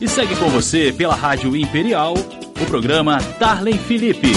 E 0.00 0.08
segue 0.08 0.34
com 0.36 0.48
você 0.48 0.92
pela 0.92 1.14
Rádio 1.14 1.54
Imperial 1.54 2.14
o 2.14 2.66
programa 2.66 3.18
Darlene 3.38 3.78
Felipe. 3.78 4.32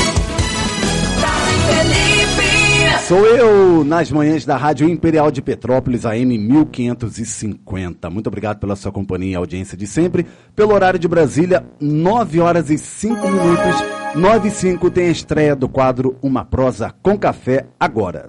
Sou 3.07 3.25
eu 3.25 3.83
nas 3.85 4.11
manhãs 4.11 4.43
da 4.43 4.57
Rádio 4.57 4.89
Imperial 4.89 5.31
de 5.31 5.41
Petrópolis, 5.41 6.05
AM 6.05 6.37
1550. 6.37 8.09
Muito 8.09 8.27
obrigado 8.27 8.59
pela 8.59 8.75
sua 8.75 8.91
companhia 8.91 9.31
e 9.31 9.35
audiência 9.35 9.77
de 9.77 9.87
sempre. 9.87 10.25
Pelo 10.53 10.73
horário 10.73 10.99
de 10.99 11.07
Brasília, 11.07 11.65
9 11.79 12.41
horas 12.41 12.69
e 12.69 12.77
5 12.77 13.25
minutos. 13.29 13.75
9 14.15 14.47
e 14.49 14.51
5 14.51 14.91
tem 14.91 15.07
a 15.07 15.11
estreia 15.11 15.55
do 15.55 15.69
quadro 15.69 16.17
Uma 16.21 16.43
Prosa 16.43 16.93
com 17.01 17.17
Café 17.17 17.67
agora. 17.79 18.27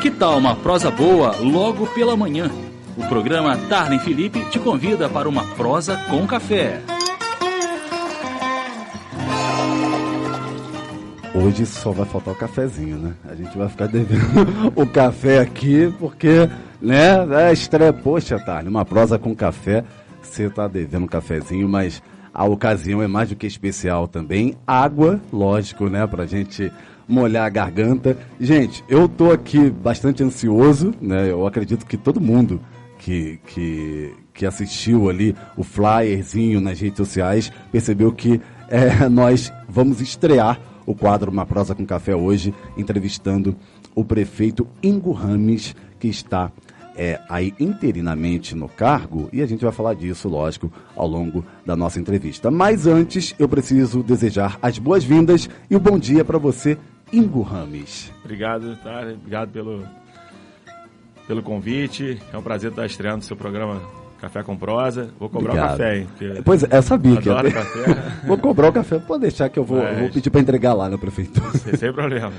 Que 0.00 0.10
tal 0.10 0.38
uma 0.38 0.54
prosa 0.56 0.90
boa 0.90 1.36
logo 1.36 1.86
pela 1.88 2.16
manhã? 2.16 2.50
O 2.96 3.06
programa 3.08 3.56
Darlene 3.56 4.02
Felipe 4.02 4.44
te 4.50 4.58
convida 4.58 5.08
para 5.08 5.26
uma 5.26 5.44
prosa 5.54 5.96
com 6.10 6.26
café. 6.26 6.82
Hoje 11.34 11.64
só 11.64 11.90
vai 11.90 12.04
faltar 12.04 12.34
o 12.34 12.36
cafezinho, 12.36 12.98
né? 12.98 13.14
A 13.26 13.34
gente 13.34 13.56
vai 13.56 13.66
ficar 13.66 13.86
devendo 13.86 14.72
o 14.76 14.86
café 14.86 15.38
aqui, 15.40 15.92
porque, 15.98 16.50
né? 16.80 17.48
É 17.48 17.52
estreia, 17.52 17.92
poxa, 17.94 18.38
Tarne, 18.38 18.68
uma 18.68 18.84
prosa 18.84 19.18
com 19.18 19.34
café. 19.34 19.82
Você 20.20 20.50
tá 20.50 20.68
devendo 20.68 21.04
um 21.04 21.08
cafezinho, 21.08 21.66
mas 21.66 22.02
a 22.34 22.44
ocasião 22.44 23.02
é 23.02 23.06
mais 23.06 23.30
do 23.30 23.36
que 23.36 23.46
especial 23.46 24.06
também. 24.06 24.54
Água, 24.66 25.18
lógico, 25.32 25.88
né? 25.88 26.06
Pra 26.06 26.26
gente 26.26 26.70
molhar 27.08 27.46
a 27.46 27.50
garganta. 27.50 28.18
Gente, 28.38 28.84
eu 28.86 29.08
tô 29.08 29.32
aqui 29.32 29.70
bastante 29.70 30.22
ansioso, 30.22 30.92
né? 31.00 31.30
Eu 31.30 31.46
acredito 31.46 31.86
que 31.86 31.96
todo 31.96 32.20
mundo 32.20 32.60
que, 33.02 33.40
que, 33.46 34.14
que 34.32 34.46
assistiu 34.46 35.10
ali 35.10 35.34
o 35.56 35.64
flyerzinho 35.64 36.60
nas 36.60 36.80
redes 36.80 36.96
sociais 36.96 37.52
percebeu 37.70 38.12
que 38.12 38.40
é, 38.68 39.06
nós 39.10 39.52
vamos 39.68 40.00
estrear 40.00 40.60
o 40.86 40.94
quadro 40.94 41.30
Uma 41.30 41.44
Prosa 41.44 41.74
com 41.74 41.84
Café 41.84 42.14
hoje, 42.14 42.54
entrevistando 42.76 43.56
o 43.94 44.04
prefeito 44.04 44.66
Ingo 44.82 45.12
Rames, 45.12 45.76
que 45.98 46.08
está 46.08 46.50
é, 46.96 47.20
aí 47.28 47.54
interinamente 47.58 48.54
no 48.54 48.68
cargo, 48.68 49.28
e 49.32 49.42
a 49.42 49.46
gente 49.46 49.64
vai 49.64 49.72
falar 49.72 49.94
disso, 49.94 50.28
lógico, 50.28 50.72
ao 50.96 51.06
longo 51.06 51.44
da 51.64 51.76
nossa 51.76 52.00
entrevista. 52.00 52.50
Mas 52.50 52.86
antes, 52.86 53.34
eu 53.38 53.48
preciso 53.48 54.02
desejar 54.02 54.58
as 54.60 54.78
boas-vindas 54.78 55.48
e 55.70 55.76
o 55.76 55.80
bom 55.80 55.98
dia 55.98 56.24
para 56.24 56.38
você, 56.38 56.76
Ingo 57.12 57.42
Rames. 57.42 58.12
Obrigado, 58.24 58.76
tá? 58.82 59.02
Obrigado 59.02 59.50
pelo, 59.50 59.84
pelo 61.32 61.42
convite. 61.42 62.20
É 62.30 62.36
um 62.36 62.42
prazer 62.42 62.70
estar 62.70 62.84
estreando 62.84 63.20
o 63.20 63.22
seu 63.22 63.34
programa 63.34 63.80
Café 64.20 64.42
com 64.42 64.56
prosa. 64.56 65.10
Vou 65.18 65.28
cobrar 65.28 65.50
Obrigado. 65.50 65.74
o 65.74 65.78
café, 65.78 65.98
hein? 65.98 66.08
Pois 66.44 66.62
é, 66.62 66.68
eu 66.70 66.82
sabia 66.82 67.16
que 67.16 67.28
ia 67.28 67.42
café. 67.42 67.94
vou 68.24 68.38
cobrar 68.38 68.68
o 68.68 68.72
café. 68.72 68.98
Pode 69.00 69.22
deixar 69.22 69.48
que 69.48 69.58
eu 69.58 69.64
vou, 69.64 69.82
Mas... 69.82 69.98
vou 69.98 70.10
pedir 70.10 70.30
para 70.30 70.40
entregar 70.40 70.74
lá 70.74 70.88
na 70.88 70.96
prefeitura. 70.96 71.50
Sem, 71.58 71.74
sem 71.76 71.92
problema. 71.92 72.32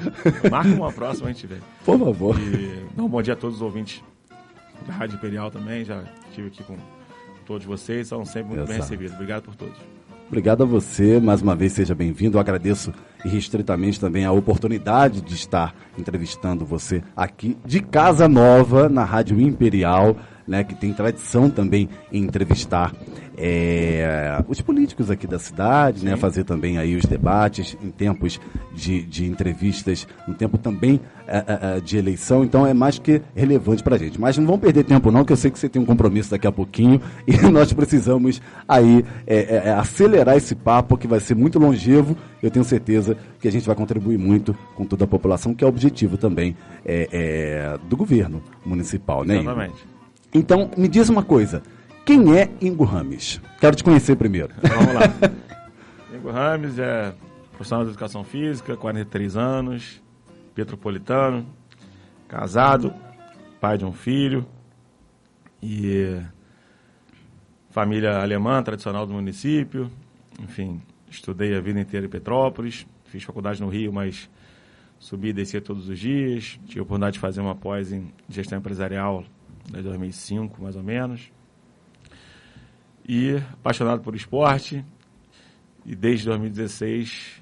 Marca 0.49 0.69
uma 0.69 0.94
próxima, 0.94 1.27
a 1.27 1.33
gente 1.33 1.45
vê. 1.45 1.58
Por 1.83 1.99
favor. 1.99 2.39
E 2.39 2.86
um 2.97 3.09
bom 3.09 3.21
dia 3.21 3.33
a 3.33 3.36
todos 3.36 3.58
os 3.58 3.61
ouvintes 3.61 4.02
da 4.88 4.94
Rádio 4.94 5.16
Imperial 5.16 5.52
também. 5.52 5.83
Já 5.83 6.03
estive 6.30 6.47
aqui 6.47 6.64
com 6.64 6.77
todos 7.45 7.66
vocês. 7.66 8.08
São 8.08 8.23
sempre 8.23 8.49
muito 8.49 8.59
Exato. 8.59 8.71
bem 8.71 8.80
recebidos. 8.80 9.14
Obrigado 9.16 9.44
por 9.44 9.55
todos. 9.55 9.75
Obrigado 10.34 10.64
a 10.64 10.66
você, 10.66 11.20
mais 11.20 11.44
uma 11.44 11.56
vez 11.56 11.73
seja 11.73 11.94
bem-vindo. 11.94 12.39
Agradeço 12.39 12.92
restritamente 13.20 14.00
também 14.00 14.26
a 14.26 14.31
oportunidade 14.31 15.22
de 15.22 15.36
estar 15.36 15.76
entrevistando 15.95 16.66
você 16.66 17.03
aqui 17.16 17.56
de 17.64 17.80
Casa 17.80 18.28
Nova, 18.28 18.89
na 18.89 19.04
Rádio 19.04 19.39
Imperial 19.39 20.17
né, 20.47 20.63
que 20.63 20.75
tem 20.75 20.94
tradição 20.94 21.49
também 21.49 21.89
em 22.11 22.23
entrevistar 22.23 22.94
é, 23.38 24.44
os 24.47 24.61
políticos 24.61 25.09
aqui 25.09 25.25
da 25.25 25.39
cidade, 25.39 26.05
né, 26.05 26.16
fazer 26.16 26.44
também 26.44 26.77
aí 26.77 26.95
os 26.95 27.05
debates 27.05 27.75
em 27.81 27.89
tempos 27.89 28.39
de, 28.73 29.03
de 29.03 29.25
entrevistas, 29.25 30.08
no 30.27 30.33
tempo 30.33 30.58
também 30.58 30.99
é, 31.27 31.37
é, 31.37 31.77
é 31.77 31.80
de 31.80 31.98
eleição, 31.98 32.43
então 32.43 32.65
é 32.65 32.73
mais 32.73 32.99
que 32.99 33.21
relevante 33.36 33.81
para 33.81 33.95
a 33.95 33.99
gente. 33.99 34.20
Mas 34.20 34.37
não 34.37 34.45
vamos 34.45 34.61
perder 34.61 34.83
tempo 34.83 35.11
não, 35.11 35.26
que 35.26 35.33
eu 35.33 35.37
sei 35.37 35.49
que 35.49 35.58
você 35.58 35.67
tem 35.67 35.81
um 35.81 35.86
compromisso 35.86 36.31
daqui 36.31 36.45
a 36.45 36.52
pouquinho 36.52 37.02
e 37.25 37.36
nós 37.49 37.73
precisamos 37.73 38.42
aí 38.67 39.04
é, 39.25 39.55
é, 39.55 39.71
acelerar 39.71 40.37
esse 40.37 40.55
papo 40.55 40.98
que 40.98 41.08
vai 41.08 41.20
ser 41.20 41.36
muito 41.36 41.58
longevo. 41.58 42.15
Eu 42.42 42.52
tenho 42.52 42.65
certeza 42.65 43.17
que 43.39 43.48
a 43.48 43.52
gente 43.52 43.65
vai 43.65 43.75
contribuir 43.75 44.17
muito 44.17 44.55
com 44.75 44.86
toda 44.86 45.05
a 45.05 45.08
população, 45.08 45.55
que 45.55 45.64
é 45.64 45.67
o 45.67 45.70
objetivo 45.70 46.17
também 46.17 46.55
do 47.87 47.95
governo 47.95 48.42
municipal, 48.65 49.23
né? 49.23 49.39
Exatamente. 49.39 49.92
Então, 50.33 50.71
me 50.76 50.88
diz 50.88 51.10
uma 51.10 51.23
coisa. 51.23 51.61
Quem 52.05 52.38
é 52.38 52.49
Ingo 52.60 52.83
Rames? 52.83 53.39
Quero 53.60 53.76
te 53.76 53.83
conhecer 53.83 54.16
primeiro. 54.16 54.54
Vamos 54.61 54.94
lá. 54.94 55.02
Ingo 56.17 56.32
Rames 56.32 56.80
é 56.80 57.14
profissional 57.52 57.86
de 57.86 57.92
educação 57.92 58.23
física, 58.23 58.76
43 58.76 59.38
anos, 59.38 60.02
petropolitano, 60.55 61.45
casado, 62.27 62.93
pai 63.61 63.77
de 63.77 63.86
um 63.86 63.93
filho 63.93 64.45
e 65.61 66.20
família 67.70 68.20
alemã 68.20 68.61
tradicional 68.64 69.05
do 69.05 69.14
município. 69.14 69.89
Enfim, 70.39 70.82
estudei 71.10 71.55
a 71.55 71.61
vida 71.61 71.80
inteira 71.80 72.05
em 72.05 72.10
Petrópolis, 72.10 72.88
fiz 73.05 73.23
faculdade 73.23 73.61
no 73.61 73.70
Rio, 73.70 73.93
mas 73.93 74.30
subi 74.99 75.30
e 75.30 75.33
descia 75.33 75.61
todos 75.61 75.88
os 75.88 75.99
dias. 75.99 76.60
Tive 76.66 76.80
a 76.80 76.83
oportunidade 76.83 77.14
de 77.14 77.20
fazer 77.20 77.39
uma 77.39 77.55
pós 77.55 77.92
em 77.92 78.11
gestão 78.27 78.58
empresarial 78.58 79.23
desde 79.69 79.89
2005 79.89 80.61
mais 80.61 80.75
ou 80.75 80.83
menos. 80.83 81.31
E 83.07 83.35
apaixonado 83.53 84.01
por 84.01 84.15
esporte 84.15 84.83
e 85.85 85.95
desde 85.95 86.25
2016 86.25 87.41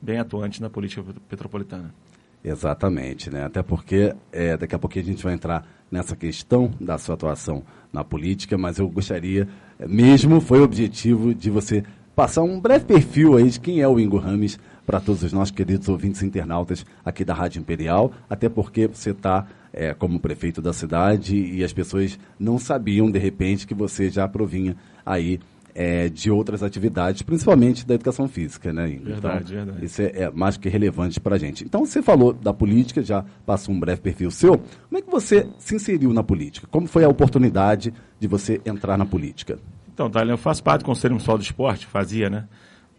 bem 0.00 0.18
atuante 0.18 0.60
na 0.60 0.70
política 0.70 1.04
petropolitana. 1.28 1.94
Exatamente, 2.42 3.30
né? 3.30 3.44
Até 3.44 3.62
porque 3.62 4.14
é, 4.32 4.56
daqui 4.56 4.74
a 4.74 4.78
pouquinho 4.78 5.04
a 5.04 5.08
gente 5.08 5.24
vai 5.24 5.34
entrar 5.34 5.66
nessa 5.90 6.14
questão 6.14 6.70
da 6.80 6.98
sua 6.98 7.14
atuação 7.14 7.62
na 7.92 8.04
política, 8.04 8.56
mas 8.56 8.78
eu 8.78 8.88
gostaria, 8.88 9.48
mesmo 9.86 10.40
foi 10.40 10.60
o 10.60 10.64
objetivo 10.64 11.34
de 11.34 11.50
você 11.50 11.82
passar 12.14 12.42
um 12.42 12.60
breve 12.60 12.84
perfil 12.84 13.36
aí 13.36 13.48
de 13.48 13.60
quem 13.60 13.80
é 13.80 13.88
o 13.88 13.98
Ingo 13.98 14.18
Rames 14.18 14.58
para 14.84 15.00
todos 15.00 15.22
os 15.22 15.32
nossos 15.32 15.50
queridos 15.52 15.88
ouvintes 15.88 16.22
internautas 16.22 16.84
aqui 17.04 17.24
da 17.24 17.34
Rádio 17.34 17.60
Imperial, 17.60 18.12
até 18.28 18.48
porque 18.48 18.86
você 18.86 19.10
está 19.10 19.46
é, 19.72 19.94
como 19.94 20.20
prefeito 20.20 20.60
da 20.60 20.72
cidade 20.72 21.36
e 21.36 21.62
as 21.62 21.72
pessoas 21.72 22.18
não 22.38 22.58
sabiam, 22.58 23.10
de 23.10 23.18
repente, 23.18 23.66
que 23.66 23.74
você 23.74 24.10
já 24.10 24.26
provinha 24.26 24.76
aí 25.04 25.40
é, 25.74 26.08
de 26.08 26.28
outras 26.28 26.62
atividades, 26.62 27.22
principalmente 27.22 27.86
da 27.86 27.94
educação 27.94 28.26
física, 28.26 28.72
né, 28.72 28.88
Ingrid? 28.88 29.12
Verdade, 29.12 29.54
então, 29.54 29.64
verdade. 29.64 29.86
Isso 29.86 30.02
é, 30.02 30.06
é, 30.06 30.30
mais 30.30 30.56
que 30.56 30.68
relevante 30.68 31.20
para 31.20 31.36
a 31.36 31.38
gente. 31.38 31.64
Então, 31.64 31.86
você 31.86 32.02
falou 32.02 32.32
da 32.32 32.52
política, 32.52 33.00
já 33.00 33.24
passou 33.46 33.72
um 33.72 33.78
breve 33.78 34.00
perfil 34.00 34.28
seu. 34.30 34.58
Como 34.58 34.98
é 34.98 35.00
que 35.00 35.08
você 35.08 35.48
se 35.58 35.76
inseriu 35.76 36.12
na 36.12 36.24
política? 36.24 36.66
Como 36.68 36.88
foi 36.88 37.04
a 37.04 37.08
oportunidade 37.08 37.94
de 38.18 38.26
você 38.26 38.60
entrar 38.66 38.98
na 38.98 39.06
política? 39.06 39.58
Então, 39.94 40.10
Thalia, 40.10 40.32
eu 40.32 40.38
faço 40.38 40.64
parte 40.64 40.80
do 40.82 40.86
Conselho 40.86 41.12
Municipal 41.12 41.38
do 41.38 41.42
Esporte, 41.42 41.86
fazia, 41.86 42.28
né? 42.28 42.48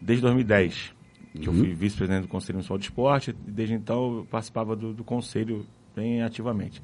Desde 0.00 0.22
2010, 0.22 0.94
que 1.34 1.48
uhum. 1.48 1.54
eu 1.54 1.60
fui 1.60 1.74
vice-presidente 1.74 2.22
do 2.22 2.28
Conselho 2.28 2.56
Municipal 2.56 2.78
do 2.78 2.82
Esporte, 2.82 3.36
e 3.46 3.50
desde 3.50 3.74
então 3.74 4.18
eu 4.18 4.24
participava 4.24 4.74
do, 4.74 4.94
do 4.94 5.04
Conselho 5.04 5.66
ativamente. 6.22 6.82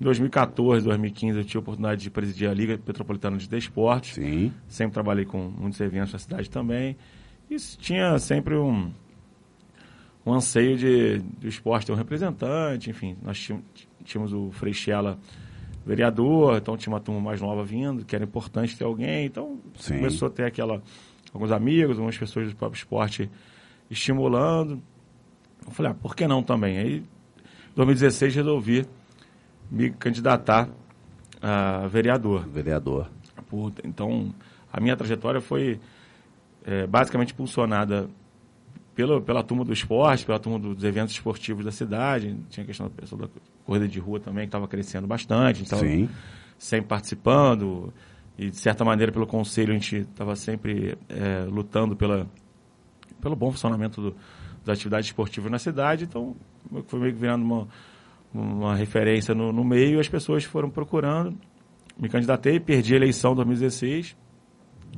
Em 0.00 0.04
2014, 0.04 0.84
2015, 0.84 1.38
eu 1.38 1.44
tive 1.44 1.58
a 1.58 1.60
oportunidade 1.60 2.02
de 2.02 2.10
presidir 2.10 2.48
a 2.48 2.54
Liga 2.54 2.78
Petropolitana 2.78 3.36
de 3.36 3.48
Desportos. 3.48 4.10
Sim. 4.10 4.52
Sempre 4.68 4.94
trabalhei 4.94 5.24
com 5.24 5.50
muitos 5.58 5.80
eventos 5.80 6.12
na 6.12 6.18
cidade 6.18 6.48
também. 6.48 6.96
E 7.50 7.56
tinha 7.56 8.16
sempre 8.18 8.56
um, 8.56 8.92
um 10.24 10.32
anseio 10.34 10.76
de, 10.76 11.18
do 11.18 11.48
esporte 11.48 11.86
ter 11.86 11.92
um 11.92 11.96
representante, 11.96 12.90
enfim. 12.90 13.16
Nós 13.22 13.38
tínhamos, 13.40 13.64
tínhamos 14.04 14.32
o 14.32 14.50
Freixela 14.52 15.18
vereador, 15.84 16.58
então 16.58 16.76
tinha 16.76 16.92
uma 16.92 17.00
turma 17.00 17.20
mais 17.20 17.40
nova 17.40 17.64
vindo, 17.64 18.04
que 18.04 18.14
era 18.14 18.24
importante 18.24 18.76
ter 18.76 18.84
alguém. 18.84 19.26
Então 19.26 19.58
Sim. 19.74 19.96
começou 19.96 20.28
a 20.28 20.30
ter 20.30 20.44
aquela 20.44 20.82
alguns 21.32 21.50
amigos, 21.50 21.96
algumas 21.96 22.16
pessoas 22.16 22.48
do 22.48 22.56
próprio 22.56 22.78
esporte 22.78 23.30
estimulando. 23.90 24.80
Eu 25.66 25.72
falei, 25.72 25.92
ah, 25.92 25.94
por 25.94 26.14
que 26.14 26.26
não 26.28 26.42
também? 26.42 26.78
Aí 26.78 27.04
2016 27.78 28.34
resolvi 28.34 28.84
me 29.70 29.90
candidatar 29.90 30.68
a 31.40 31.86
vereador. 31.86 32.44
Vereador. 32.48 33.08
Por, 33.48 33.72
então, 33.84 34.34
a 34.72 34.80
minha 34.80 34.96
trajetória 34.96 35.40
foi 35.40 35.78
é, 36.64 36.88
basicamente 36.88 37.32
impulsionada 37.32 38.10
pela, 38.96 39.20
pela 39.20 39.44
turma 39.44 39.64
do 39.64 39.72
esporte, 39.72 40.26
pela 40.26 40.40
turma 40.40 40.58
dos 40.58 40.82
eventos 40.82 41.14
esportivos 41.14 41.64
da 41.64 41.70
cidade. 41.70 42.36
Tinha 42.50 42.64
a 42.64 42.66
questão 42.66 42.90
da, 42.90 43.26
da 43.26 43.32
corrida 43.64 43.86
de 43.86 44.00
rua 44.00 44.18
também, 44.18 44.42
que 44.42 44.48
estava 44.48 44.66
crescendo 44.66 45.06
bastante. 45.06 45.62
Então, 45.62 45.78
Sim. 45.78 46.08
sempre 46.58 46.88
participando. 46.88 47.94
E, 48.36 48.50
de 48.50 48.56
certa 48.56 48.84
maneira, 48.84 49.12
pelo 49.12 49.26
conselho, 49.26 49.70
a 49.70 49.74
gente 49.74 49.98
estava 49.98 50.34
sempre 50.34 50.98
é, 51.08 51.44
lutando 51.48 51.94
pela, 51.94 52.26
pelo 53.20 53.36
bom 53.36 53.52
funcionamento 53.52 54.00
do, 54.00 54.16
das 54.64 54.78
atividades 54.78 55.06
esportivas 55.06 55.48
na 55.48 55.60
cidade. 55.60 56.04
Então, 56.04 56.34
foi 56.86 57.00
meio 57.00 57.12
que 57.12 57.18
virando 57.18 57.44
uma, 57.44 57.68
uma 58.32 58.74
referência 58.74 59.34
no, 59.34 59.52
no 59.52 59.64
meio, 59.64 60.00
as 60.00 60.08
pessoas 60.08 60.44
foram 60.44 60.70
procurando. 60.70 61.36
Me 61.98 62.08
candidatei, 62.08 62.60
perdi 62.60 62.94
a 62.94 62.96
eleição 62.96 63.32
em 63.32 63.36
2016. 63.36 64.16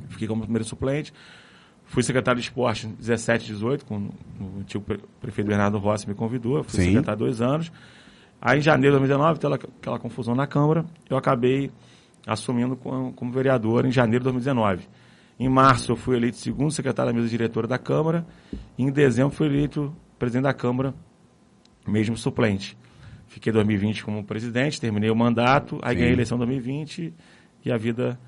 fiquei 0.09 0.27
como 0.27 0.41
primeiro 0.43 0.65
suplente. 0.65 1.13
Fui 1.85 2.03
secretário 2.03 2.39
de 2.39 2.47
esporte 2.47 2.87
17, 2.87 3.47
18, 3.47 3.85
com 3.85 4.09
o 4.39 4.59
antigo 4.59 4.83
prefeito 5.19 5.47
Bernardo 5.47 5.77
Rossi 5.77 6.07
me 6.07 6.15
convidou. 6.15 6.63
Fui 6.63 6.79
Sim. 6.79 6.87
secretário 6.87 7.19
dois 7.19 7.41
anos. 7.41 7.71
Aí 8.41 8.59
em 8.59 8.61
janeiro 8.61 8.95
de 8.95 8.99
2019, 8.99 9.39
teve 9.39 9.53
aquela, 9.53 9.73
aquela 9.79 9.99
confusão 9.99 10.33
na 10.33 10.47
Câmara, 10.47 10.85
eu 11.09 11.17
acabei 11.17 11.69
assumindo 12.25 12.75
como, 12.75 13.13
como 13.13 13.31
vereador 13.31 13.85
em 13.85 13.91
janeiro 13.91 14.23
de 14.23 14.31
2019. 14.31 14.87
Em 15.39 15.49
março 15.49 15.91
eu 15.91 15.95
fui 15.95 16.17
eleito 16.17 16.37
segundo 16.37 16.71
secretário 16.71 17.11
da 17.11 17.15
mesa 17.15 17.29
diretora 17.29 17.67
da 17.67 17.77
Câmara. 17.77 18.25
E 18.77 18.83
em 18.83 18.91
dezembro 18.91 19.35
fui 19.35 19.47
eleito 19.47 19.93
presidente 20.17 20.43
da 20.43 20.53
Câmara, 20.53 20.93
mesmo 21.87 22.17
suplente. 22.17 22.77
Fiquei 23.27 23.51
2020 23.51 24.03
como 24.03 24.23
presidente, 24.23 24.79
terminei 24.79 25.09
o 25.09 25.15
mandato, 25.15 25.79
aí 25.81 25.93
Sim. 25.93 25.99
ganhei 25.99 26.11
a 26.11 26.13
eleição 26.13 26.37
2020 26.37 27.13
e 27.63 27.71
a 27.71 27.77
vida 27.77 28.19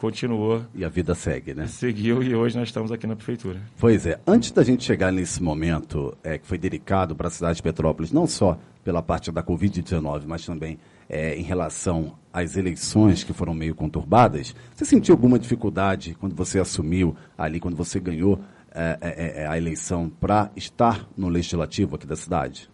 continuou. 0.00 0.64
E 0.74 0.84
a 0.84 0.88
vida 0.88 1.14
segue, 1.14 1.52
né? 1.52 1.66
Seguiu 1.66 2.22
e 2.22 2.34
hoje 2.34 2.56
nós 2.56 2.68
estamos 2.68 2.90
aqui 2.90 3.06
na 3.06 3.14
prefeitura. 3.14 3.60
Pois 3.78 4.06
é. 4.06 4.18
Antes 4.26 4.50
da 4.50 4.62
gente 4.62 4.82
chegar 4.82 5.12
nesse 5.12 5.42
momento 5.42 6.16
é, 6.24 6.38
que 6.38 6.46
foi 6.46 6.56
dedicado 6.56 7.14
para 7.14 7.28
a 7.28 7.30
cidade 7.30 7.56
de 7.56 7.62
Petrópolis, 7.62 8.10
não 8.10 8.26
só 8.26 8.58
pela 8.82 9.02
parte 9.02 9.30
da 9.30 9.42
Covid-19, 9.42 10.22
mas 10.26 10.46
também 10.46 10.78
é, 11.08 11.36
em 11.36 11.42
relação 11.42 12.16
às 12.32 12.56
eleições 12.56 13.22
que 13.22 13.32
foram 13.32 13.52
meio 13.52 13.74
conturbadas, 13.74 14.54
você 14.74 14.84
sentiu 14.86 15.14
alguma 15.14 15.38
dificuldade 15.38 16.16
quando 16.18 16.34
você 16.34 16.58
assumiu 16.58 17.14
ali, 17.36 17.60
quando 17.60 17.76
você 17.76 18.00
ganhou 18.00 18.40
é, 18.72 18.96
é, 19.00 19.42
é 19.42 19.46
a 19.46 19.56
eleição 19.58 20.08
para 20.08 20.50
estar 20.56 21.06
no 21.16 21.28
legislativo 21.28 21.96
aqui 21.96 22.06
da 22.06 22.16
cidade? 22.16 22.69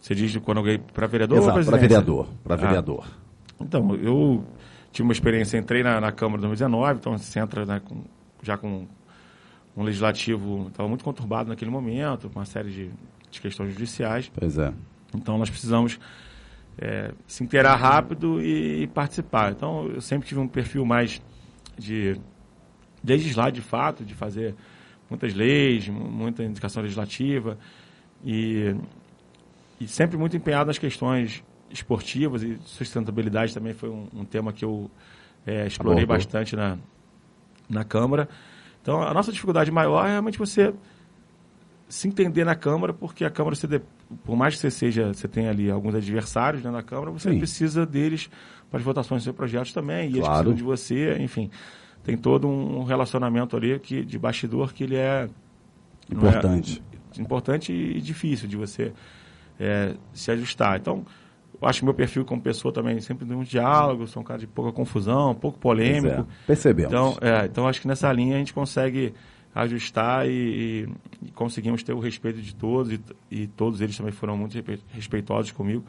Você 0.00 0.14
diz 0.14 0.36
quando 0.38 0.62
ganhei 0.62 0.78
para 0.78 1.06
vereador 1.06 1.38
Exato, 1.38 1.64
para 1.64 1.76
vereador. 1.76 2.28
Para 2.44 2.54
ah, 2.54 2.58
vereador. 2.58 3.06
Então, 3.60 3.94
eu 3.96 4.44
tive 4.92 5.02
uma 5.02 5.12
experiência, 5.12 5.58
entrei 5.58 5.82
na, 5.82 6.00
na 6.00 6.12
Câmara 6.12 6.38
em 6.38 6.46
2019, 6.46 6.98
então 6.98 7.18
você 7.18 7.38
entra 7.38 7.66
né, 7.66 7.80
com, 7.84 8.02
já 8.42 8.56
com 8.56 8.86
um 9.76 9.82
legislativo, 9.82 10.68
estava 10.68 10.88
muito 10.88 11.04
conturbado 11.04 11.48
naquele 11.48 11.70
momento, 11.70 12.28
com 12.28 12.38
uma 12.38 12.44
série 12.44 12.70
de, 12.70 12.90
de, 13.30 13.40
questões 13.40 13.72
judiciais. 13.72 14.30
Pois 14.34 14.58
é. 14.58 14.72
Então 15.14 15.38
nós 15.38 15.48
precisamos 15.48 15.98
é, 16.76 17.12
se 17.26 17.44
inteirar 17.44 17.76
rápido 17.76 18.42
e, 18.42 18.82
e, 18.82 18.86
participar. 18.86 19.52
Então 19.52 19.88
eu 19.88 20.00
sempre 20.00 20.26
tive 20.26 20.40
um 20.40 20.48
perfil 20.48 20.84
mais 20.84 21.22
de 21.78 22.20
legislar 23.04 23.52
de 23.52 23.60
fato, 23.60 24.04
de 24.04 24.14
fazer 24.14 24.54
muitas 25.08 25.32
leis, 25.32 25.88
muita 25.88 26.42
indicação 26.42 26.82
legislativa 26.82 27.56
e, 28.24 28.74
e 29.80 29.86
sempre 29.86 30.16
muito 30.16 30.36
empenhado 30.36 30.68
nas 30.68 30.78
questões 30.78 31.42
esportivas 31.70 32.42
e 32.42 32.58
sustentabilidade 32.64 33.52
também 33.52 33.74
foi 33.74 33.88
um, 33.88 34.08
um 34.12 34.24
tema 34.24 34.52
que 34.52 34.64
eu 34.64 34.90
é, 35.46 35.66
explorei 35.66 36.04
Abordou. 36.04 36.16
bastante 36.16 36.56
na, 36.56 36.78
na 37.68 37.84
Câmara. 37.84 38.28
Então, 38.82 39.02
a 39.02 39.12
nossa 39.12 39.30
dificuldade 39.30 39.70
maior 39.70 40.06
é 40.06 40.10
realmente 40.10 40.38
você 40.38 40.74
se 41.88 42.06
entender 42.06 42.44
na 42.44 42.54
Câmara, 42.54 42.92
porque 42.92 43.24
a 43.24 43.30
Câmara, 43.30 43.56
você, 43.56 43.80
por 44.24 44.36
mais 44.36 44.54
que 44.54 44.60
você 44.60 44.70
seja, 44.70 45.12
você 45.12 45.26
tenha 45.26 45.50
ali 45.50 45.70
alguns 45.70 45.94
adversários 45.94 46.62
né, 46.62 46.70
na 46.70 46.82
Câmara, 46.82 47.10
você 47.10 47.30
Sim. 47.30 47.38
precisa 47.38 47.86
deles 47.86 48.28
para 48.70 48.78
as 48.78 48.84
votações 48.84 49.20
dos 49.20 49.24
seus 49.24 49.36
projetos 49.36 49.72
também, 49.72 50.10
e 50.10 50.12
claro. 50.12 50.18
eles 50.18 50.28
precisam 50.28 50.54
de 50.54 50.62
você, 50.62 51.22
enfim. 51.22 51.50
Tem 52.02 52.16
todo 52.16 52.46
um 52.46 52.84
relacionamento 52.84 53.56
ali 53.56 53.78
que, 53.78 54.04
de 54.04 54.18
bastidor 54.18 54.72
que 54.72 54.84
ele 54.84 54.96
é... 54.96 55.28
Importante. 56.10 56.82
É, 57.16 57.20
importante 57.20 57.72
e 57.72 58.00
difícil 58.00 58.48
de 58.48 58.56
você 58.56 58.92
é, 59.58 59.94
se 60.12 60.30
ajustar. 60.30 60.78
Então, 60.78 61.04
eu 61.60 61.68
acho 61.68 61.80
que 61.80 61.84
meu 61.84 61.94
perfil 61.94 62.24
como 62.24 62.40
pessoa 62.40 62.72
também 62.72 63.00
sempre 63.00 63.26
de 63.26 63.34
um 63.34 63.42
diálogo, 63.42 64.06
sou 64.06 64.22
um 64.22 64.24
cara 64.24 64.38
de 64.38 64.46
pouca 64.46 64.72
confusão, 64.72 65.34
pouco 65.34 65.58
polêmico. 65.58 66.20
É, 66.20 66.24
percebemos. 66.46 66.92
Então, 66.92 67.16
é, 67.20 67.46
então 67.46 67.66
acho 67.66 67.80
que 67.80 67.88
nessa 67.88 68.12
linha 68.12 68.36
a 68.36 68.38
gente 68.38 68.54
consegue 68.54 69.12
ajustar 69.54 70.28
e, 70.28 70.88
e, 71.22 71.30
conseguimos 71.32 71.82
ter 71.82 71.92
o 71.92 71.98
respeito 71.98 72.40
de 72.40 72.54
todos 72.54 72.92
e, 72.92 73.00
e, 73.30 73.46
todos 73.48 73.80
eles 73.80 73.96
também 73.96 74.12
foram 74.12 74.36
muito 74.36 74.56
respeitosos 74.92 75.50
comigo. 75.50 75.84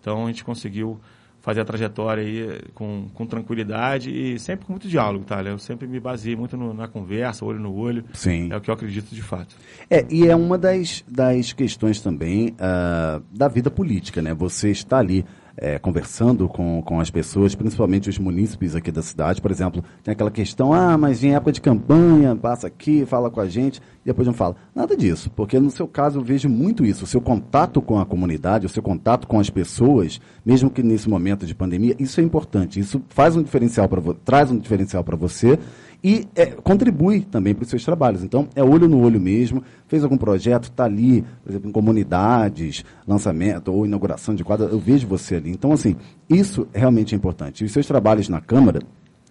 Então 0.00 0.24
a 0.24 0.26
gente 0.28 0.44
conseguiu 0.44 1.00
fazer 1.40 1.60
a 1.60 1.64
trajetória 1.64 2.22
aí 2.22 2.60
com, 2.74 3.08
com 3.14 3.26
tranquilidade 3.26 4.10
e 4.10 4.38
sempre 4.38 4.66
com 4.66 4.72
muito 4.72 4.88
diálogo, 4.88 5.24
tá? 5.24 5.42
Eu 5.42 5.58
sempre 5.58 5.88
me 5.88 5.98
baseei 5.98 6.36
muito 6.36 6.56
no, 6.56 6.74
na 6.74 6.86
conversa, 6.86 7.44
olho 7.44 7.58
no 7.58 7.74
olho. 7.74 8.04
Sim. 8.12 8.52
É 8.52 8.56
o 8.56 8.60
que 8.60 8.70
eu 8.70 8.74
acredito 8.74 9.14
de 9.14 9.22
fato. 9.22 9.56
É, 9.88 10.04
e 10.10 10.26
é 10.26 10.36
uma 10.36 10.58
das, 10.58 11.04
das 11.08 11.52
questões 11.52 12.00
também 12.00 12.50
uh, 12.50 13.22
da 13.30 13.48
vida 13.48 13.70
política, 13.70 14.20
né? 14.20 14.34
Você 14.34 14.70
está 14.70 14.98
ali 14.98 15.24
é, 15.60 15.78
conversando 15.78 16.48
com, 16.48 16.80
com 16.82 16.98
as 16.98 17.10
pessoas, 17.10 17.54
principalmente 17.54 18.08
os 18.08 18.18
munícipes 18.18 18.74
aqui 18.74 18.90
da 18.90 19.02
cidade, 19.02 19.42
por 19.42 19.50
exemplo, 19.50 19.84
tem 20.02 20.12
aquela 20.12 20.30
questão, 20.30 20.72
ah, 20.72 20.96
mas 20.96 21.22
em 21.22 21.34
época 21.34 21.52
de 21.52 21.60
campanha, 21.60 22.34
passa 22.34 22.66
aqui, 22.66 23.04
fala 23.04 23.30
com 23.30 23.40
a 23.40 23.46
gente, 23.46 23.78
e 24.02 24.06
depois 24.06 24.26
não 24.26 24.32
fala. 24.32 24.56
Nada 24.74 24.96
disso, 24.96 25.30
porque 25.36 25.60
no 25.60 25.70
seu 25.70 25.86
caso 25.86 26.18
eu 26.18 26.24
vejo 26.24 26.48
muito 26.48 26.82
isso, 26.84 27.04
o 27.04 27.06
seu 27.06 27.20
contato 27.20 27.82
com 27.82 28.00
a 28.00 28.06
comunidade, 28.06 28.64
o 28.64 28.70
seu 28.70 28.82
contato 28.82 29.28
com 29.28 29.38
as 29.38 29.50
pessoas, 29.50 30.18
mesmo 30.44 30.70
que 30.70 30.82
nesse 30.82 31.10
momento 31.10 31.44
de 31.44 31.54
pandemia, 31.54 31.94
isso 31.98 32.20
é 32.20 32.24
importante, 32.24 32.80
isso 32.80 33.02
faz 33.10 33.36
um 33.36 33.42
diferencial 33.42 33.86
para 33.86 34.00
traz 34.24 34.50
um 34.50 34.58
diferencial 34.58 35.04
para 35.04 35.16
você 35.16 35.58
e 36.02 36.26
é, 36.34 36.46
contribui 36.46 37.20
também 37.20 37.54
para 37.54 37.62
os 37.62 37.68
seus 37.68 37.84
trabalhos. 37.84 38.24
Então, 38.24 38.48
é 38.54 38.64
olho 38.64 38.88
no 38.88 39.02
olho 39.02 39.20
mesmo. 39.20 39.62
Fez 39.86 40.02
algum 40.02 40.16
projeto, 40.16 40.64
está 40.64 40.84
ali, 40.84 41.22
por 41.42 41.50
exemplo, 41.50 41.68
em 41.68 41.72
comunidades, 41.72 42.84
lançamento 43.06 43.72
ou 43.72 43.84
inauguração 43.84 44.34
de 44.34 44.42
quadra, 44.42 44.66
eu 44.66 44.78
vejo 44.78 45.06
você 45.06 45.36
ali. 45.36 45.50
Então, 45.50 45.72
assim, 45.72 45.96
isso 46.28 46.66
realmente 46.72 47.14
é 47.14 47.16
importante. 47.16 47.62
E 47.62 47.66
os 47.66 47.72
seus 47.72 47.86
trabalhos 47.86 48.28
na 48.28 48.40
Câmara, 48.40 48.80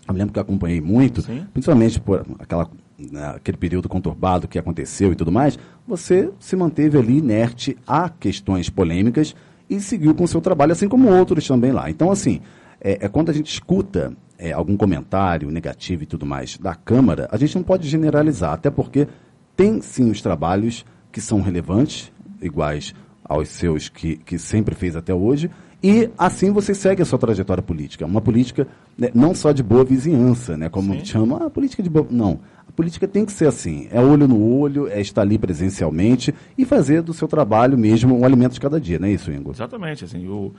eu 0.07 0.13
lembro 0.13 0.31
que 0.31 0.39
eu 0.39 0.43
acompanhei 0.43 0.79
muito, 0.79 1.23
Sim. 1.23 1.45
principalmente 1.51 1.99
por 1.99 2.23
aquela, 2.37 2.69
né, 2.99 3.33
aquele 3.35 3.57
período 3.57 3.89
conturbado 3.89 4.47
que 4.47 4.59
aconteceu 4.59 5.11
e 5.11 5.15
tudo 5.15 5.31
mais, 5.31 5.57
você 5.87 6.29
se 6.39 6.55
manteve 6.55 6.99
ali 6.99 7.17
inerte 7.17 7.75
a 7.87 8.09
questões 8.09 8.69
polêmicas 8.69 9.35
e 9.67 9.79
seguiu 9.79 10.13
com 10.13 10.23
o 10.23 10.27
seu 10.27 10.41
trabalho, 10.41 10.71
assim 10.71 10.87
como 10.87 11.09
outros 11.09 11.47
também 11.47 11.71
lá. 11.71 11.89
Então, 11.89 12.11
assim, 12.11 12.41
é, 12.79 13.05
é 13.05 13.07
quando 13.07 13.29
a 13.29 13.33
gente 13.33 13.51
escuta 13.51 14.13
é, 14.39 14.53
algum 14.53 14.77
comentário 14.77 15.51
negativo 15.51 16.03
e 16.03 16.05
tudo 16.05 16.25
mais 16.25 16.57
da 16.57 16.73
Câmara, 16.73 17.27
a 17.29 17.37
gente 17.37 17.55
não 17.55 17.63
pode 17.63 17.87
generalizar, 17.87 18.53
até 18.53 18.71
porque 18.71 19.07
tem 19.55 19.81
sim 19.81 20.09
os 20.09 20.21
trabalhos 20.21 20.85
que 21.11 21.19
são 21.19 21.41
relevantes, 21.41 22.11
iguais 22.41 22.95
aos 23.23 23.49
seus 23.49 23.89
que, 23.89 24.15
que 24.17 24.39
sempre 24.39 24.73
fez 24.73 24.95
até 24.95 25.13
hoje, 25.13 25.51
e 25.83 26.09
assim 26.17 26.51
você 26.51 26.73
segue 26.73 27.01
a 27.01 27.05
sua 27.05 27.19
trajetória 27.19 27.61
política. 27.61 28.05
Uma 28.05 28.21
política 28.21 28.67
né, 28.97 29.09
não 29.13 29.35
só 29.35 29.51
de 29.51 29.61
boa 29.61 29.83
vizinhança, 29.83 30.57
né, 30.57 30.69
como 30.69 30.93
Sim. 30.93 31.05
chama, 31.05 31.45
a 31.45 31.49
política 31.49 31.83
de 31.83 31.89
boa. 31.89 32.07
Não. 32.09 32.39
A 32.67 32.71
política 32.71 33.07
tem 33.07 33.25
que 33.25 33.31
ser 33.31 33.47
assim: 33.47 33.87
é 33.91 33.99
olho 33.99 34.27
no 34.27 34.41
olho, 34.41 34.87
é 34.87 34.99
estar 34.99 35.21
ali 35.21 35.37
presencialmente 35.37 36.33
e 36.57 36.65
fazer 36.65 37.01
do 37.01 37.13
seu 37.13 37.27
trabalho 37.27 37.77
mesmo 37.77 38.17
um 38.17 38.25
alimento 38.25 38.53
de 38.53 38.59
cada 38.59 38.79
dia, 38.79 38.99
não 38.99 39.07
é 39.07 39.11
isso, 39.11 39.31
Ingo? 39.31 39.51
Exatamente. 39.51 40.03
Assim, 40.03 40.27
o, 40.27 40.53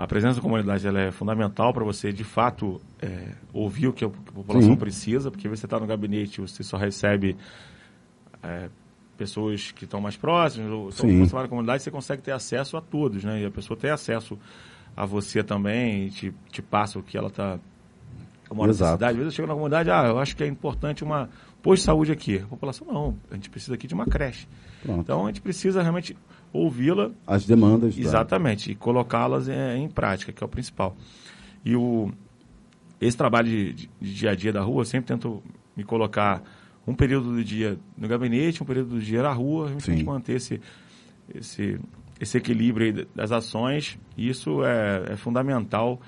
a 0.00 0.06
presença 0.06 0.36
da 0.36 0.40
comunidade 0.40 0.86
ela 0.86 0.98
é 0.98 1.10
fundamental 1.10 1.74
para 1.74 1.84
você, 1.84 2.10
de 2.10 2.24
fato, 2.24 2.80
é, 3.02 3.34
ouvir 3.52 3.88
o 3.88 3.92
que 3.92 4.02
a 4.02 4.08
população 4.08 4.70
Sim. 4.70 4.76
precisa, 4.76 5.30
porque 5.30 5.46
você 5.46 5.66
está 5.66 5.78
no 5.78 5.86
gabinete, 5.86 6.40
você 6.40 6.62
só 6.62 6.78
recebe 6.78 7.36
é, 8.42 8.70
pessoas 9.18 9.72
que 9.72 9.84
estão 9.84 10.00
mais 10.00 10.16
próximas, 10.16 10.72
ou 10.72 10.90
vai 11.26 11.42
na 11.42 11.48
comunidade, 11.48 11.82
você 11.82 11.90
consegue 11.90 12.22
ter 12.22 12.32
acesso 12.32 12.78
a 12.78 12.80
todos, 12.80 13.24
né? 13.24 13.42
E 13.42 13.44
a 13.44 13.50
pessoa 13.50 13.78
tem 13.78 13.90
acesso 13.90 14.38
a 14.96 15.04
você 15.04 15.42
também, 15.42 16.06
e 16.06 16.10
te, 16.10 16.34
te 16.50 16.62
passa 16.62 16.98
o 16.98 17.02
que 17.02 17.18
ela 17.18 17.28
está... 17.28 17.58
Mora 18.50 18.70
Exato. 18.70 18.92
na 18.92 18.96
cidade, 18.96 19.10
às 19.12 19.16
vezes 19.18 19.32
eu 19.32 19.36
chego 19.36 19.48
na 19.48 19.54
comunidade, 19.54 19.90
ah, 19.90 20.06
eu 20.08 20.18
acho 20.18 20.34
que 20.34 20.42
é 20.42 20.46
importante 20.46 21.04
uma 21.04 21.28
posto 21.62 21.82
de 21.82 21.86
saúde 21.86 22.10
aqui. 22.10 22.38
A 22.38 22.46
população, 22.46 22.86
não, 22.90 23.16
a 23.30 23.34
gente 23.34 23.50
precisa 23.50 23.74
aqui 23.74 23.86
de 23.86 23.92
uma 23.92 24.06
creche. 24.06 24.48
Pronto. 24.82 25.00
Então, 25.00 25.24
a 25.24 25.26
gente 25.26 25.42
precisa 25.42 25.82
realmente 25.82 26.16
ouvi-la. 26.52 27.10
As 27.26 27.46
demandas. 27.46 27.96
Exatamente, 27.96 28.66
tá. 28.66 28.72
e 28.72 28.74
colocá-las 28.74 29.48
em, 29.48 29.84
em, 29.84 29.88
prática, 29.88 30.32
que 30.32 30.42
é 30.42 30.46
o 30.46 30.48
principal. 30.48 30.96
E 31.64 31.76
o, 31.76 32.10
esse 33.00 33.16
trabalho 33.16 33.48
de, 33.48 33.72
de, 33.72 33.90
de, 34.00 34.14
dia 34.14 34.30
a 34.30 34.34
dia 34.34 34.52
da 34.52 34.62
rua, 34.62 34.82
eu 34.82 34.86
sempre 34.86 35.08
tento 35.08 35.42
me 35.76 35.84
colocar 35.84 36.42
um 36.86 36.94
período 36.94 37.32
do 37.32 37.44
dia 37.44 37.78
no 37.96 38.08
gabinete, 38.08 38.62
um 38.62 38.66
período 38.66 38.90
do 38.90 39.00
dia 39.00 39.22
na 39.22 39.32
rua, 39.32 39.66
a 39.66 39.90
gente 39.90 40.04
manter 40.04 40.36
esse, 40.36 40.60
esse, 41.34 41.78
esse 42.18 42.38
equilíbrio 42.38 43.06
das 43.14 43.32
ações. 43.32 43.98
E 44.16 44.28
isso 44.28 44.64
é, 44.64 45.12
é 45.12 45.16
fundamental 45.16 46.00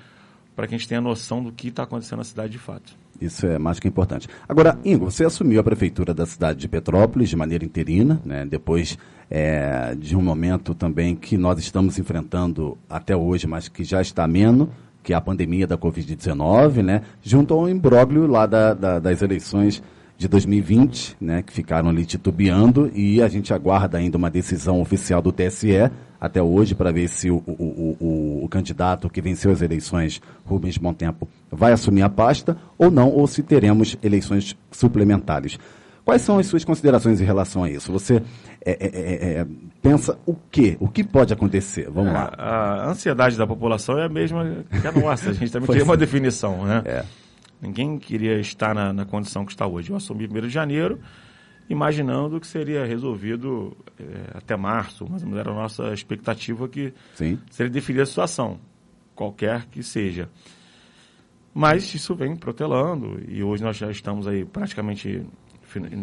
para 0.55 0.67
que 0.67 0.75
a 0.75 0.77
gente 0.77 0.87
tenha 0.87 1.01
noção 1.01 1.43
do 1.43 1.51
que 1.51 1.69
está 1.69 1.83
acontecendo 1.83 2.19
na 2.19 2.23
cidade 2.23 2.51
de 2.51 2.59
fato. 2.59 3.02
Isso 3.21 3.45
é 3.45 3.57
mais 3.57 3.79
que 3.79 3.87
importante. 3.87 4.27
Agora, 4.47 4.77
Ingo, 4.83 5.09
você 5.09 5.23
assumiu 5.23 5.59
a 5.59 5.63
prefeitura 5.63 6.13
da 6.13 6.25
cidade 6.25 6.59
de 6.59 6.67
Petrópolis 6.67 7.29
de 7.29 7.35
maneira 7.35 7.63
interina, 7.63 8.21
né? 8.25 8.45
depois 8.45 8.97
é, 9.29 9.95
de 9.95 10.15
um 10.15 10.21
momento 10.21 10.73
também 10.73 11.15
que 11.15 11.37
nós 11.37 11.59
estamos 11.59 11.97
enfrentando 11.97 12.77
até 12.89 13.15
hoje, 13.15 13.47
mas 13.47 13.67
que 13.67 13.83
já 13.83 14.01
está 14.01 14.27
menos, 14.27 14.67
que 15.01 15.13
é 15.13 15.15
a 15.15 15.21
pandemia 15.21 15.67
da 15.67 15.77
Covid-19, 15.77 16.83
né? 16.83 17.01
junto 17.21 17.53
ao 17.53 17.69
imbróglio 17.69 18.27
lá 18.27 18.45
da, 18.45 18.73
da, 18.73 18.99
das 18.99 19.21
eleições 19.21 19.81
de 20.17 20.27
2020, 20.27 21.17
né, 21.19 21.41
que 21.41 21.51
ficaram 21.51 21.89
ali 21.89 22.05
titubeando 22.05 22.91
e 22.93 23.21
a 23.21 23.27
gente 23.27 23.53
aguarda 23.53 23.97
ainda 23.97 24.17
uma 24.17 24.29
decisão 24.29 24.79
oficial 24.79 25.21
do 25.21 25.31
TSE 25.31 25.91
até 26.19 26.41
hoje 26.41 26.73
para 26.73 26.91
ver 26.91 27.09
se 27.09 27.29
o, 27.29 27.43
o, 27.45 27.97
o, 27.99 28.45
o, 28.45 28.47
candidato 28.47 29.09
que 29.09 29.21
venceu 29.21 29.51
as 29.51 29.61
eleições, 29.61 30.21
Rubens 30.45 30.77
Montempo, 30.77 31.27
vai 31.51 31.73
assumir 31.73 32.01
a 32.03 32.09
pasta 32.09 32.55
ou 32.77 32.89
não, 32.89 33.09
ou 33.09 33.27
se 33.27 33.43
teremos 33.43 33.97
eleições 34.01 34.55
suplementares. 34.71 35.59
Quais 36.05 36.21
são 36.21 36.37
as 36.37 36.47
suas 36.47 36.63
considerações 36.63 37.19
em 37.19 37.25
relação 37.25 37.63
a 37.63 37.69
isso? 37.69 37.91
Você 37.91 38.21
é, 38.65 38.71
é, 38.71 38.77
é, 38.81 39.39
é 39.39 39.47
pensa 39.81 40.17
o 40.25 40.35
quê? 40.51 40.77
O 40.79 40.87
que 40.87 41.03
pode 41.03 41.33
acontecer? 41.33 41.89
Vamos 41.89 42.13
lá. 42.13 42.31
A, 42.37 42.89
ansiedade 42.89 43.37
da 43.37 43.47
população 43.47 43.97
é 43.97 44.05
a 44.05 44.09
mesma 44.09 44.63
que 44.81 44.87
a 44.87 44.91
nossa. 44.91 45.29
A 45.29 45.33
gente 45.33 45.51
também 45.51 45.69
tem 45.69 45.81
uma 45.81 45.97
definição, 45.97 46.65
né? 46.65 46.81
É. 46.85 47.03
Ninguém 47.63 47.97
queria 47.97 48.39
estar 48.41 48.75
na, 48.75 48.91
na, 48.91 49.05
condição 49.05 49.45
que 49.45 49.53
está 49.53 49.65
hoje. 49.65 49.89
Eu 49.89 49.95
assumi 49.95 50.27
1 50.27 50.41
de 50.41 50.49
janeiro, 50.49 50.99
imaginando 51.69 52.37
que 52.37 52.45
seria 52.45 52.85
resolvido 52.85 53.75
é, 53.97 54.37
até 54.37 54.57
março, 54.57 55.07
mas 55.09 55.23
era 55.23 55.49
a 55.49 55.53
nossa 55.53 55.93
expectativa 55.93 56.67
que 56.67 56.93
Sim. 57.15 57.39
seria 57.49 57.71
definida 57.71 58.03
a 58.03 58.05
situação, 58.05 58.59
qualquer 59.15 59.65
que 59.67 59.81
seja. 59.81 60.27
Mas 61.53 61.93
isso 61.93 62.13
vem 62.13 62.35
protelando 62.35 63.21
e 63.29 63.41
hoje 63.41 63.63
nós 63.63 63.77
já 63.77 63.89
estamos 63.89 64.27
aí 64.27 64.43
praticamente 64.43 65.25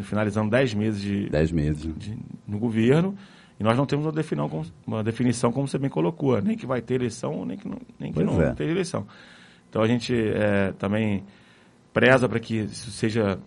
finalizando 0.03 0.51
10 0.51 0.75
meses 0.75 1.01
de, 1.03 1.29
dez 1.29 1.53
meses 1.53 1.83
de, 1.97 2.19
no 2.49 2.59
governo 2.59 3.15
e 3.59 3.63
nós 3.63 3.77
não 3.77 3.85
temos 3.85 4.07
uma 4.07 4.13
definição, 4.13 4.65
uma 4.87 5.05
definição 5.05 5.53
como 5.53 5.69
você 5.69 5.79
bem 5.79 5.91
colocou, 5.91 6.41
nem 6.41 6.57
que 6.57 6.67
vai 6.67 6.81
ter 6.81 6.95
eleição, 6.95 7.45
nem 7.45 7.59
que 7.59 7.69
não, 7.69 7.79
nem 7.99 8.13
que 8.13 8.25
não 8.25 8.41
é. 8.41 8.53
ter 8.55 8.69
eleição. 8.69 9.07
Então 9.69 9.83
a 9.83 9.87
gente 9.87 10.15
é, 10.15 10.73
também 10.79 11.23
preza 11.93 12.29
para 12.29 12.41
que 12.41 12.57
isso 12.57 12.91
seja 12.91 13.39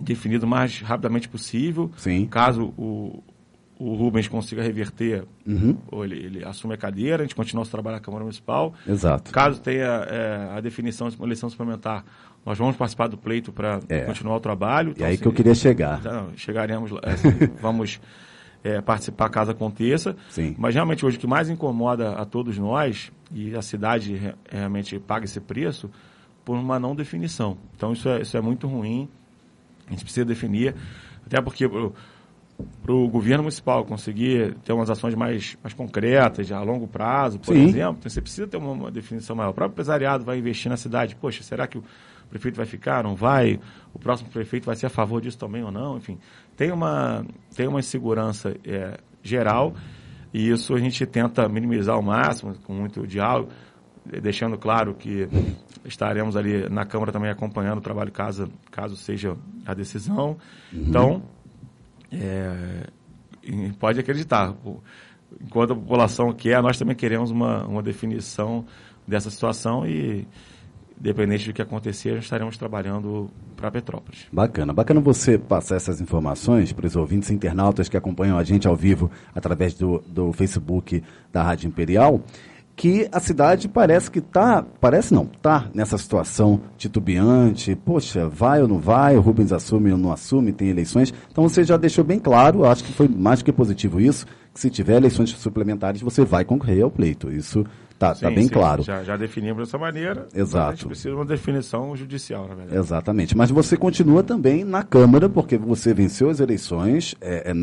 definido 0.00 0.46
o 0.46 0.48
mais 0.48 0.80
rapidamente 0.80 1.28
possível. 1.28 1.90
Sim. 1.96 2.26
Caso 2.26 2.74
o, 2.76 3.22
o 3.78 3.94
Rubens 3.94 4.28
consiga 4.28 4.62
reverter, 4.62 5.24
uhum. 5.46 5.76
ou 5.90 6.04
ele, 6.04 6.16
ele 6.16 6.44
assume 6.44 6.74
a 6.74 6.76
cadeira, 6.76 7.22
a 7.22 7.26
gente 7.26 7.34
continua 7.34 7.64
a 7.64 7.66
trabalhar 7.66 7.96
na 7.96 8.02
Câmara 8.02 8.24
Municipal. 8.24 8.74
Exato. 8.86 9.32
Caso 9.32 9.60
tenha 9.60 9.84
é, 9.84 10.50
a 10.56 10.60
definição 10.60 11.08
de 11.08 11.16
uma 11.16 11.26
eleição 11.26 11.48
suplementar, 11.48 12.04
nós 12.44 12.58
vamos 12.58 12.76
participar 12.76 13.08
do 13.08 13.16
pleito 13.16 13.52
para 13.52 13.80
é. 13.88 14.00
continuar 14.00 14.36
o 14.36 14.40
trabalho. 14.40 14.90
Então, 14.90 15.06
e 15.06 15.10
aí 15.10 15.16
que 15.16 15.26
eu 15.26 15.32
queria 15.32 15.54
chegar. 15.54 16.00
Então, 16.00 16.30
chegaremos 16.36 16.90
lá. 16.90 17.00
Assim, 17.04 17.28
vamos 17.62 18.00
é, 18.64 18.80
participar 18.80 19.28
caso 19.28 19.52
aconteça. 19.52 20.16
Sim. 20.28 20.54
Mas 20.58 20.74
realmente 20.74 21.04
hoje 21.06 21.16
o 21.16 21.20
que 21.20 21.26
mais 21.26 21.48
incomoda 21.48 22.12
a 22.12 22.24
todos 22.24 22.58
nós, 22.58 23.12
e 23.32 23.54
a 23.54 23.62
cidade 23.62 24.20
realmente 24.50 24.98
paga 24.98 25.24
esse 25.24 25.40
preço, 25.40 25.88
por 26.44 26.56
uma 26.56 26.78
não 26.78 26.94
definição. 26.94 27.56
Então 27.76 27.92
isso 27.92 28.08
é, 28.08 28.22
isso 28.22 28.36
é 28.36 28.40
muito 28.40 28.66
ruim. 28.66 29.08
A 29.86 29.90
gente 29.90 30.04
precisa 30.04 30.24
definir, 30.24 30.74
até 31.26 31.40
porque 31.40 31.68
para 32.82 32.94
o 32.94 33.08
governo 33.08 33.42
municipal 33.42 33.84
conseguir 33.84 34.54
ter 34.64 34.72
umas 34.72 34.90
ações 34.90 35.14
mais, 35.14 35.56
mais 35.62 35.74
concretas, 35.74 36.50
a 36.52 36.62
longo 36.62 36.86
prazo, 36.86 37.38
por 37.38 37.54
Sim. 37.54 37.64
exemplo, 37.64 38.08
você 38.08 38.20
precisa 38.20 38.46
ter 38.46 38.56
uma, 38.56 38.70
uma, 38.70 38.90
definição 38.90 39.34
maior. 39.34 39.50
O 39.50 39.54
próprio 39.54 39.74
empresariado 39.74 40.24
vai 40.24 40.38
investir 40.38 40.70
na 40.70 40.76
cidade. 40.76 41.16
Poxa, 41.16 41.42
será 41.42 41.66
que 41.66 41.78
o 41.78 41.84
prefeito 42.30 42.56
vai 42.56 42.66
ficar? 42.66 43.02
Não 43.02 43.14
vai? 43.14 43.58
O 43.92 43.98
próximo 43.98 44.30
prefeito 44.30 44.64
vai 44.64 44.76
ser 44.76 44.86
a 44.86 44.90
favor 44.90 45.20
disso 45.20 45.38
também 45.38 45.62
ou 45.62 45.72
não? 45.72 45.96
Enfim, 45.96 46.18
tem 46.56 46.70
uma, 46.70 47.24
tem 47.54 47.66
uma 47.66 47.80
insegurança 47.80 48.54
é, 48.64 48.98
geral 49.22 49.74
e 50.32 50.50
isso 50.50 50.74
a 50.74 50.78
gente 50.78 51.04
tenta 51.06 51.48
minimizar 51.48 51.94
ao 51.94 52.02
máximo, 52.02 52.54
com 52.64 52.72
muito 52.72 53.06
diálogo, 53.06 53.50
deixando 54.22 54.56
claro 54.56 54.94
que 54.94 55.28
estaremos 55.84 56.36
ali 56.36 56.68
na 56.68 56.84
Câmara 56.84 57.12
também 57.12 57.30
acompanhando 57.30 57.78
o 57.78 57.82
trabalho 57.82 58.12
caso, 58.12 58.50
caso 58.70 58.96
seja 58.96 59.36
a 59.66 59.74
decisão. 59.74 60.36
Uhum. 60.72 60.84
Então, 60.86 61.22
é, 62.10 62.86
pode 63.78 64.00
acreditar, 64.00 64.54
enquanto 65.40 65.72
a 65.72 65.76
população 65.76 66.32
quer, 66.32 66.62
nós 66.62 66.78
também 66.78 66.94
queremos 66.94 67.30
uma, 67.30 67.64
uma 67.66 67.82
definição 67.82 68.64
dessa 69.06 69.30
situação 69.30 69.86
e, 69.86 70.26
independente 70.98 71.46
do 71.46 71.52
que 71.52 71.62
acontecer, 71.62 72.16
estaremos 72.18 72.56
trabalhando 72.56 73.28
para 73.56 73.70
Petrópolis. 73.70 74.26
Bacana. 74.32 74.72
Bacana 74.72 75.00
você 75.00 75.36
passar 75.38 75.76
essas 75.76 76.00
informações 76.00 76.72
para 76.72 76.86
os 76.86 76.96
ouvintes 76.96 77.30
internautas 77.30 77.88
que 77.88 77.96
acompanham 77.96 78.38
a 78.38 78.44
gente 78.44 78.68
ao 78.68 78.76
vivo 78.76 79.10
através 79.34 79.74
do, 79.74 79.98
do 80.06 80.32
Facebook 80.32 81.02
da 81.32 81.42
Rádio 81.42 81.68
Imperial 81.68 82.22
que 82.82 83.08
a 83.12 83.20
cidade 83.20 83.68
parece 83.68 84.10
que 84.10 84.18
está, 84.18 84.66
parece 84.80 85.14
não, 85.14 85.22
está 85.22 85.68
nessa 85.72 85.96
situação 85.96 86.60
titubeante, 86.76 87.76
poxa, 87.76 88.28
vai 88.28 88.60
ou 88.60 88.66
não 88.66 88.80
vai, 88.80 89.16
o 89.16 89.20
Rubens 89.20 89.52
assume 89.52 89.92
ou 89.92 89.96
não 89.96 90.10
assume, 90.10 90.52
tem 90.52 90.68
eleições. 90.68 91.14
Então 91.30 91.48
você 91.48 91.62
já 91.62 91.76
deixou 91.76 92.02
bem 92.02 92.18
claro, 92.18 92.64
acho 92.64 92.82
que 92.82 92.92
foi 92.92 93.06
mais 93.06 93.38
do 93.38 93.44
que 93.44 93.52
positivo 93.52 94.00
isso, 94.00 94.26
que 94.52 94.58
se 94.58 94.68
tiver 94.68 94.96
eleições 94.96 95.30
suplementares 95.30 96.02
você 96.02 96.24
vai 96.24 96.44
concorrer 96.44 96.82
ao 96.82 96.90
pleito. 96.90 97.30
Isso 97.30 97.64
Tá, 98.02 98.16
tá 98.16 98.30
bem 98.30 98.48
sim, 98.48 98.48
claro. 98.48 98.82
Já, 98.82 99.04
já 99.04 99.16
definimos 99.16 99.64
dessa 99.64 99.78
maneira. 99.78 100.26
Exato. 100.34 100.66
A 100.66 100.74
gente 100.74 100.86
precisa 100.86 101.10
de 101.10 101.14
uma 101.14 101.24
definição 101.24 101.94
judicial, 101.94 102.48
na 102.48 102.54
verdade. 102.56 102.76
Exatamente. 102.76 103.36
Mas 103.36 103.48
você 103.52 103.76
continua 103.76 104.24
também 104.24 104.64
na 104.64 104.82
Câmara, 104.82 105.28
porque 105.28 105.56
você 105.56 105.94
venceu 105.94 106.28
as 106.28 106.40
eleições 106.40 107.14
é, 107.20 107.52
é 107.52 107.54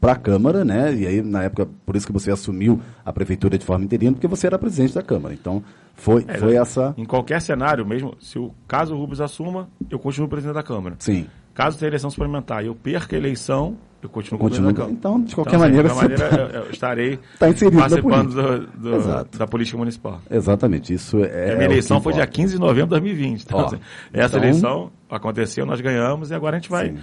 para 0.00 0.12
a 0.12 0.16
Câmara, 0.16 0.64
né? 0.64 0.92
E 0.92 1.06
aí, 1.06 1.22
na 1.22 1.44
época, 1.44 1.68
por 1.86 1.94
isso 1.94 2.08
que 2.08 2.12
você 2.12 2.32
assumiu 2.32 2.80
a 3.04 3.12
prefeitura 3.12 3.56
de 3.56 3.64
forma 3.64 3.84
interina, 3.84 4.12
porque 4.12 4.26
você 4.26 4.48
era 4.48 4.58
presidente 4.58 4.96
da 4.96 5.02
Câmara. 5.02 5.32
Então, 5.32 5.62
foi, 5.94 6.24
É, 6.26 6.38
foi 6.38 6.56
essa. 6.56 6.92
Em 6.98 7.04
qualquer 7.04 7.40
cenário, 7.40 7.86
mesmo 7.86 8.16
se 8.20 8.36
o 8.36 8.52
caso 8.66 8.96
Rubens 8.96 9.20
assuma, 9.20 9.68
eu 9.88 10.00
continuo 10.00 10.28
presidente 10.28 10.56
da 10.56 10.62
Câmara. 10.64 10.96
Sim. 10.98 11.26
Caso 11.54 11.78
tenha 11.78 11.88
eleição 11.88 12.10
suplementar 12.10 12.64
e 12.64 12.66
eu 12.66 12.74
perca 12.74 13.14
a 13.14 13.18
eleição, 13.18 13.76
eu 14.04 14.38
continuo 14.38 14.72
da 14.72 14.74
Câmara. 14.74 14.92
então, 14.92 15.20
de 15.22 15.34
qualquer 15.34 15.56
assim, 15.56 15.64
maneira, 15.64 15.88
de 15.88 15.94
qualquer 15.94 16.18
maneira, 16.18 16.52
eu, 16.54 16.62
eu 16.64 16.70
estarei 16.70 17.18
Tá 17.38 17.48
inserido 17.48 17.76
na 17.76 17.82
participando 17.88 18.34
do- 18.34 18.66
do- 19.00 19.38
da 19.38 19.46
política 19.46 19.78
municipal. 19.78 20.20
Exatamente. 20.30 20.92
Isso 20.94 21.18
é. 21.18 21.22
a 21.22 21.26
é 21.26 21.54
minha 21.56 21.68
o 21.68 21.72
eleição 21.72 22.00
foi 22.00 22.12
dia 22.12 22.22
importa. 22.22 22.36
15 22.36 22.52
de 22.54 22.60
novembro 22.60 22.84
de 22.86 23.00
2020. 23.00 23.42
Então, 23.44 23.58
Ó, 23.58 23.64
assim, 23.66 23.78
essa 24.12 24.36
então- 24.36 24.48
eleição 24.48 24.92
aconteceu, 25.10 25.64
nós 25.66 25.80
ganhamos 25.80 26.30
e 26.30 26.34
agora 26.34 26.56
a 26.56 26.60
gente 26.60 26.70
vai 26.70 26.88
Sim. 26.90 26.98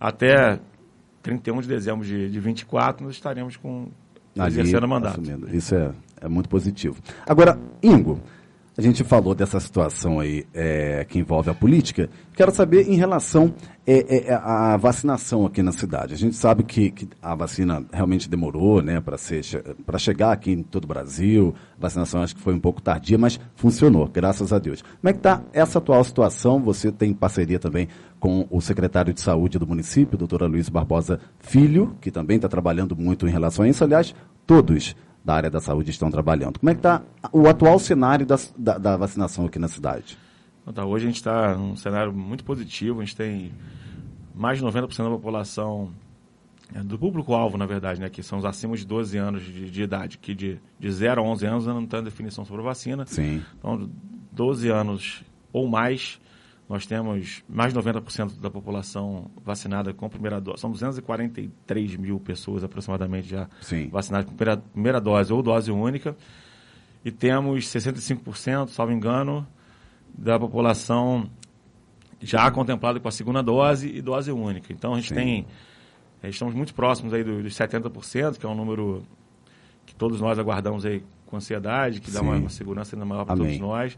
até 0.00 0.58
31 1.22 1.60
de 1.60 1.68
dezembro 1.68 2.04
de, 2.06 2.30
de 2.30 2.40
24, 2.40 3.04
nós 3.04 3.14
estaremos 3.14 3.56
com 3.56 3.88
Ali, 4.38 4.48
exercendo 4.48 4.84
o 4.84 4.88
mandato. 4.88 5.20
assumindo. 5.20 5.54
Isso 5.54 5.74
é, 5.74 5.90
é 6.20 6.28
muito 6.28 6.48
positivo. 6.48 6.96
Agora, 7.26 7.58
Ingo, 7.82 8.20
a 8.78 8.82
gente 8.82 9.02
falou 9.02 9.34
dessa 9.34 9.58
situação 9.58 10.20
aí 10.20 10.44
é, 10.52 11.06
que 11.08 11.18
envolve 11.18 11.48
a 11.48 11.54
política. 11.54 12.10
Quero 12.34 12.54
saber 12.54 12.86
em 12.86 12.96
relação 12.96 13.54
é, 13.86 14.28
é, 14.28 14.34
à 14.34 14.76
vacinação 14.76 15.46
aqui 15.46 15.62
na 15.62 15.72
cidade. 15.72 16.12
A 16.12 16.16
gente 16.16 16.36
sabe 16.36 16.62
que, 16.62 16.90
que 16.90 17.08
a 17.22 17.34
vacina 17.34 17.86
realmente 17.90 18.28
demorou 18.28 18.82
né, 18.82 19.00
para 19.00 19.16
para 19.86 19.98
chegar 19.98 20.32
aqui 20.32 20.52
em 20.52 20.62
todo 20.62 20.84
o 20.84 20.88
Brasil. 20.88 21.54
A 21.78 21.82
vacinação 21.82 22.20
acho 22.20 22.36
que 22.36 22.42
foi 22.42 22.52
um 22.52 22.60
pouco 22.60 22.82
tardia, 22.82 23.16
mas 23.16 23.40
funcionou, 23.54 24.06
graças 24.08 24.52
a 24.52 24.58
Deus. 24.58 24.82
Como 24.82 25.08
é 25.08 25.12
que 25.12 25.20
está 25.20 25.42
essa 25.54 25.78
atual 25.78 26.04
situação? 26.04 26.60
Você 26.60 26.92
tem 26.92 27.14
parceria 27.14 27.58
também 27.58 27.88
com 28.20 28.46
o 28.50 28.60
secretário 28.60 29.14
de 29.14 29.22
saúde 29.22 29.58
do 29.58 29.66
município, 29.66 30.18
doutora 30.18 30.46
Luiz 30.46 30.68
Barbosa 30.68 31.18
Filho, 31.38 31.96
que 31.98 32.10
também 32.10 32.36
está 32.36 32.48
trabalhando 32.48 32.94
muito 32.94 33.26
em 33.26 33.30
relação 33.30 33.64
a 33.64 33.68
isso. 33.68 33.82
Aliás, 33.82 34.14
todos 34.46 34.94
da 35.26 35.34
área 35.34 35.50
da 35.50 35.60
saúde 35.60 35.90
estão 35.90 36.08
trabalhando. 36.08 36.60
Como 36.60 36.70
é 36.70 36.74
que 36.74 36.78
está 36.78 37.02
o 37.32 37.48
atual 37.48 37.80
cenário 37.80 38.24
das- 38.24 38.54
da, 38.56 38.78
da 38.78 38.96
vacinação 38.96 39.44
aqui 39.46 39.58
na 39.58 39.66
cidade? 39.66 40.16
Então, 40.64 40.88
hoje 40.88 41.04
a 41.04 41.08
gente 41.08 41.16
está 41.16 41.56
num 41.56 41.74
cenário 41.74 42.12
muito 42.12 42.44
positivo, 42.44 43.00
a 43.00 43.04
gente 43.04 43.16
tem 43.16 43.50
mais 44.32 44.58
de 44.58 44.64
90% 44.64 45.02
da 45.04 45.10
população, 45.10 45.90
é, 46.72 46.80
do 46.80 46.96
público-alvo, 46.96 47.58
na 47.58 47.66
verdade, 47.66 48.00
né, 48.00 48.08
que 48.08 48.22
são 48.22 48.38
os 48.38 48.44
acima 48.44 48.76
de 48.76 48.86
12 48.86 49.18
anos 49.18 49.42
de, 49.44 49.68
de 49.68 49.82
idade, 49.82 50.16
que 50.18 50.32
de, 50.32 50.60
de 50.78 50.90
0 50.92 51.20
a 51.20 51.24
11 51.24 51.44
anos 51.46 51.66
não 51.66 51.84
tem 51.86 52.02
definição 52.04 52.44
sobre 52.44 52.62
a 52.62 52.64
vacina. 52.66 53.04
Sim. 53.06 53.42
Então, 53.58 53.90
12 54.30 54.68
anos 54.68 55.24
ou 55.52 55.66
mais, 55.66 56.20
nós 56.68 56.84
temos 56.86 57.44
mais 57.48 57.72
de 57.72 57.78
90% 57.78 58.40
da 58.40 58.50
população 58.50 59.30
vacinada 59.44 59.94
com 59.94 60.08
primeira 60.08 60.40
dose. 60.40 60.60
São 60.60 60.70
243 60.70 61.96
mil 61.96 62.18
pessoas 62.18 62.64
aproximadamente 62.64 63.28
já 63.28 63.48
Sim. 63.60 63.88
vacinadas 63.88 64.28
com 64.28 64.34
primeira, 64.36 64.60
primeira 64.72 65.00
dose 65.00 65.32
ou 65.32 65.42
dose 65.42 65.70
única. 65.70 66.16
E 67.04 67.10
temos 67.12 67.66
65%, 67.68 68.68
salvo 68.70 68.92
engano, 68.92 69.46
da 70.12 70.38
população 70.40 71.30
já 72.20 72.50
contemplada 72.50 72.98
com 72.98 73.06
a 73.06 73.12
segunda 73.12 73.42
dose 73.42 73.88
e 73.88 74.02
dose 74.02 74.32
única. 74.32 74.72
Então 74.72 74.92
a 74.94 74.96
gente 74.96 75.10
Sim. 75.10 75.14
tem. 75.14 75.46
eh, 76.22 76.28
Estamos 76.30 76.54
muito 76.54 76.74
próximos 76.74 77.12
aí 77.14 77.22
do- 77.22 77.42
dos 77.42 77.54
70%, 77.54 78.38
que 78.38 78.46
é 78.46 78.48
um 78.48 78.54
número 78.56 79.04
que 79.84 79.94
todos 79.94 80.20
nós 80.20 80.36
aguardamos 80.38 80.84
aí 80.84 81.04
com 81.26 81.36
ansiedade, 81.36 82.00
que 82.00 82.10
dá 82.10 82.20
uma, 82.22 82.34
uma 82.36 82.48
segurança 82.48 82.96
ainda 82.96 83.04
maior 83.04 83.24
para 83.24 83.36
todos 83.36 83.56
nós. 83.60 83.96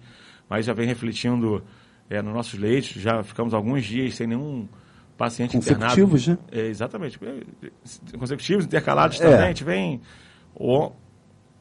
Mas 0.51 0.67
já 0.67 0.75
vem 0.75 0.87
refletindo 0.87 1.63
eh, 2.11 2.23
nos 2.23 2.35
nossos 2.35 2.59
leitos, 2.59 2.91
já 2.91 3.23
ficamos 3.23 3.53
alguns 3.55 3.85
dias 3.85 4.15
sem 4.15 4.27
nenhum 4.27 4.69
paciente 5.17 5.57
internado. 5.57 5.95
Consecutivos, 6.01 6.29
né? 6.29 6.39
É, 6.53 6.67
exatamente. 6.67 7.19
É, 7.25 8.17
Consecutivos, 8.17 8.65
intercalados 8.65 9.21
É. 9.21 9.25
também. 9.25 9.39
A 9.45 9.49
gente 9.49 9.65
vem. 9.65 10.01
o- 10.55 10.93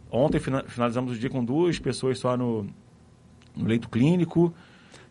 Ontem 0.09 0.39
fina- 0.39 0.63
finalizamos 0.67 1.11
o 1.17 1.19
dia 1.19 1.29
com 1.29 1.43
duas 1.43 1.77
pessoas 1.79 2.17
só 2.17 2.37
no, 2.37 2.65
no 3.55 3.65
leito 3.67 3.89
clínico. 3.89 4.53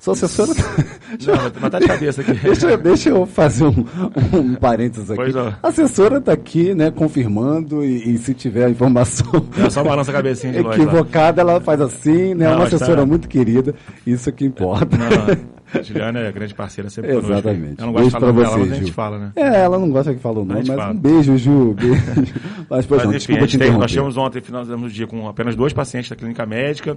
Sua 0.07 0.13
assessora. 0.13 0.53
Não, 0.55 1.53
mas 1.61 1.71
tá 1.71 1.81
de 1.81 1.87
cabeça 1.89 2.21
aqui. 2.21 2.33
deixa, 2.39 2.77
deixa 2.77 3.09
eu 3.09 3.27
fazer 3.27 3.65
um, 3.65 3.85
um 4.33 4.55
parênteses 4.55 5.11
aqui. 5.11 5.37
A 5.61 5.67
assessora 5.67 6.19
está 6.19 6.33
aqui, 6.33 6.75
né, 6.75 6.93
confirmando 6.93 7.85
e, 7.85 8.15
e, 8.15 8.19
se 8.19 8.33
tiver 8.33 8.67
a 8.67 8.71
informação. 8.71 9.27
É 9.59 9.69
só 9.69 9.83
balança 9.83 10.13
a 10.13 10.15
cabecinha 10.15 10.53
de 10.53 10.61
Equivocada, 10.61 11.41
ela 11.41 11.61
faz 11.61 11.81
assim, 11.81 12.35
né? 12.35 12.47
Não, 12.47 12.55
uma 12.55 12.67
assessora 12.67 13.01
tá... 13.01 13.07
muito 13.07 13.27
querida, 13.27 13.75
isso 14.07 14.31
que 14.31 14.45
importa. 14.45 14.97
Não, 14.97 15.81
a 15.81 15.83
Juliana 15.83 16.21
é 16.21 16.31
grande 16.31 16.55
parceira 16.55 16.89
sempre 16.89 17.11
Exatamente. 17.17 17.75
Ela 17.83 17.87
não 17.87 17.93
gosta 17.93 18.03
beijo 18.03 18.05
de 18.05 18.21
falar 18.21 18.33
você, 18.33 18.61
dela, 18.61 18.63
a 18.63 18.79
gente 18.79 18.93
fala, 18.93 19.19
né? 19.19 19.33
É, 19.35 19.61
ela 19.63 19.77
não 19.77 19.91
gosta 19.91 20.15
que 20.15 20.21
fala 20.21 20.39
o 20.39 20.45
nome, 20.45 20.63
mas 20.69 20.69
fala. 20.69 20.93
um 20.93 20.97
beijo, 20.97 21.37
Ju. 21.37 21.75
Beijo. 21.75 22.35
Mas, 22.71 22.85
pois 22.85 22.99
mas, 22.99 23.05
não, 23.05 23.17
enfim, 23.17 23.19
desculpa 23.19 23.47
te 23.47 23.59
tem, 23.59 23.71
Nós 23.73 23.91
tivemos 23.91 24.17
ontem, 24.17 24.41
finalizamos 24.41 24.91
o 24.91 24.95
dia 24.95 25.07
com 25.07 25.29
apenas 25.29 25.55
dois 25.55 25.73
pacientes 25.73 26.11
da 26.11 26.17
clínica 26.17 26.45
médica 26.45 26.97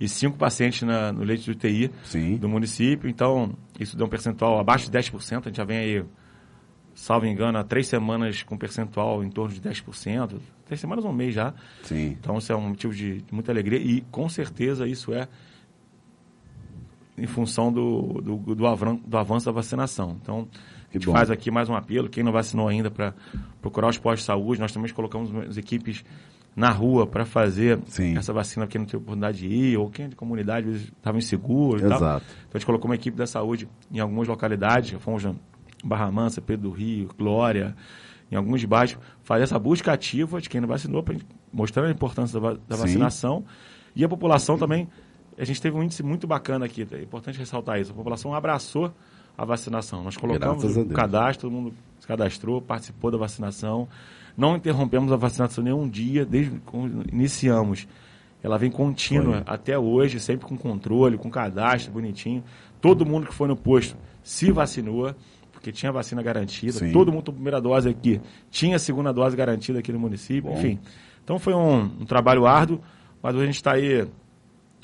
e 0.00 0.08
cinco 0.08 0.36
pacientes 0.36 0.82
na, 0.82 1.12
no 1.12 1.22
leite 1.22 1.44
de 1.44 1.50
UTI 1.50 1.90
Sim. 2.04 2.36
do 2.36 2.48
município. 2.48 3.08
Então, 3.08 3.54
isso 3.78 3.96
deu 3.96 4.06
um 4.06 4.08
percentual 4.08 4.58
abaixo 4.58 4.90
de 4.90 4.98
10%. 4.98 5.12
A 5.38 5.48
gente 5.48 5.56
já 5.56 5.64
vem 5.64 5.78
aí, 5.78 6.04
salvo 6.94 7.26
engano, 7.26 7.58
há 7.58 7.64
três 7.64 7.86
semanas 7.86 8.42
com 8.42 8.56
percentual 8.56 9.22
em 9.22 9.30
torno 9.30 9.54
de 9.54 9.60
10%. 9.60 10.38
Três 10.66 10.80
semanas 10.80 11.04
ou 11.04 11.10
um 11.10 11.14
mês 11.14 11.34
já. 11.34 11.54
Sim. 11.82 12.16
Então, 12.20 12.38
isso 12.38 12.52
é 12.52 12.56
um 12.56 12.68
motivo 12.68 12.94
de, 12.94 13.22
de 13.22 13.34
muita 13.34 13.52
alegria. 13.52 13.78
E, 13.78 14.00
com 14.10 14.28
certeza, 14.28 14.86
isso 14.86 15.12
é 15.12 15.28
em 17.16 17.26
função 17.26 17.72
do, 17.72 18.20
do, 18.22 18.54
do, 18.54 18.66
avan, 18.66 18.96
do 18.96 19.16
avanço 19.18 19.46
da 19.46 19.52
vacinação. 19.52 20.16
Então, 20.20 20.48
a 20.90 20.92
gente 20.92 21.06
faz 21.06 21.30
aqui 21.30 21.50
mais 21.50 21.68
um 21.68 21.74
apelo. 21.74 22.08
Quem 22.08 22.22
não 22.22 22.32
vacinou 22.32 22.68
ainda 22.68 22.90
para 22.90 23.14
procurar 23.60 23.88
os 23.88 23.98
postos 23.98 24.20
de 24.20 24.26
saúde, 24.26 24.60
nós 24.60 24.72
também 24.72 24.92
colocamos 24.92 25.30
as 25.48 25.56
equipes 25.56 26.04
na 26.54 26.70
rua 26.70 27.06
para 27.06 27.24
fazer 27.24 27.80
Sim. 27.86 28.16
essa 28.16 28.32
vacina 28.32 28.66
porque 28.66 28.78
não 28.78 28.84
teve 28.84 28.98
oportunidade 28.98 29.38
de 29.38 29.48
ir, 29.48 29.78
ou 29.78 29.90
quem 29.90 30.04
é 30.04 30.08
de 30.08 30.16
comunidade 30.16 30.70
estava 30.70 31.16
inseguro 31.16 31.80
e 31.80 31.84
Exato. 31.84 32.00
tal. 32.00 32.16
Então 32.16 32.50
a 32.54 32.58
gente 32.58 32.66
colocou 32.66 32.90
uma 32.90 32.94
equipe 32.94 33.16
da 33.16 33.26
saúde 33.26 33.68
em 33.90 33.98
algumas 34.00 34.28
localidades, 34.28 34.92
na 34.92 35.34
Barra 35.84 36.10
Mansa, 36.12 36.40
Pedro 36.40 36.70
do 36.70 36.74
Rio, 36.74 37.08
Glória, 37.16 37.74
em 38.30 38.36
alguns 38.36 38.64
bairros, 38.64 38.98
fazer 39.22 39.44
essa 39.44 39.58
busca 39.58 39.92
ativa 39.92 40.40
de 40.40 40.48
quem 40.48 40.60
não 40.60 40.68
vacinou, 40.68 41.02
pra, 41.02 41.14
mostrando 41.52 41.88
a 41.88 41.90
importância 41.90 42.38
da, 42.38 42.54
da 42.68 42.76
vacinação. 42.76 43.44
E 43.94 44.04
a 44.04 44.08
população 44.08 44.56
também, 44.56 44.88
a 45.36 45.44
gente 45.44 45.60
teve 45.60 45.76
um 45.76 45.82
índice 45.82 46.02
muito 46.02 46.26
bacana 46.26 46.66
aqui, 46.66 46.86
é 46.92 47.02
importante 47.02 47.38
ressaltar 47.38 47.80
isso, 47.80 47.92
a 47.92 47.94
população 47.94 48.34
abraçou 48.34 48.92
a 49.36 49.44
vacinação. 49.44 50.02
Nós 50.02 50.16
colocamos 50.16 50.76
o 50.76 50.86
cadastro, 50.86 51.48
todo 51.48 51.52
mundo 51.52 51.74
se 51.98 52.06
cadastrou, 52.06 52.60
participou 52.60 53.10
da 53.10 53.18
vacinação. 53.18 53.88
Não 54.36 54.56
interrompemos 54.56 55.12
a 55.12 55.16
vacinação 55.16 55.62
nenhum 55.62 55.88
dia, 55.88 56.24
desde 56.24 56.52
que 56.52 56.76
iniciamos. 57.12 57.86
Ela 58.42 58.58
vem 58.58 58.70
contínua 58.70 59.42
até 59.46 59.78
hoje, 59.78 60.18
sempre 60.18 60.46
com 60.46 60.56
controle, 60.56 61.16
com 61.16 61.30
cadastro 61.30 61.92
bonitinho. 61.92 62.42
Todo 62.80 63.06
mundo 63.06 63.26
que 63.26 63.34
foi 63.34 63.46
no 63.46 63.56
posto 63.56 63.96
se 64.22 64.50
vacinou, 64.50 65.14
porque 65.52 65.70
tinha 65.70 65.92
vacina 65.92 66.22
garantida. 66.22 66.72
Sim. 66.72 66.92
Todo 66.92 67.12
mundo 67.12 67.26
com 67.26 67.32
primeira 67.32 67.60
dose 67.60 67.88
aqui 67.88 68.20
tinha 68.50 68.78
segunda 68.78 69.12
dose 69.12 69.36
garantida 69.36 69.78
aqui 69.78 69.92
no 69.92 69.98
município. 69.98 70.50
Bom. 70.50 70.58
Enfim, 70.58 70.80
então 71.22 71.38
foi 71.38 71.54
um, 71.54 71.82
um 71.82 72.04
trabalho 72.04 72.46
árduo, 72.46 72.80
mas 73.22 73.34
hoje 73.34 73.44
a 73.44 73.46
gente 73.46 73.56
está 73.56 73.74
aí 73.74 74.08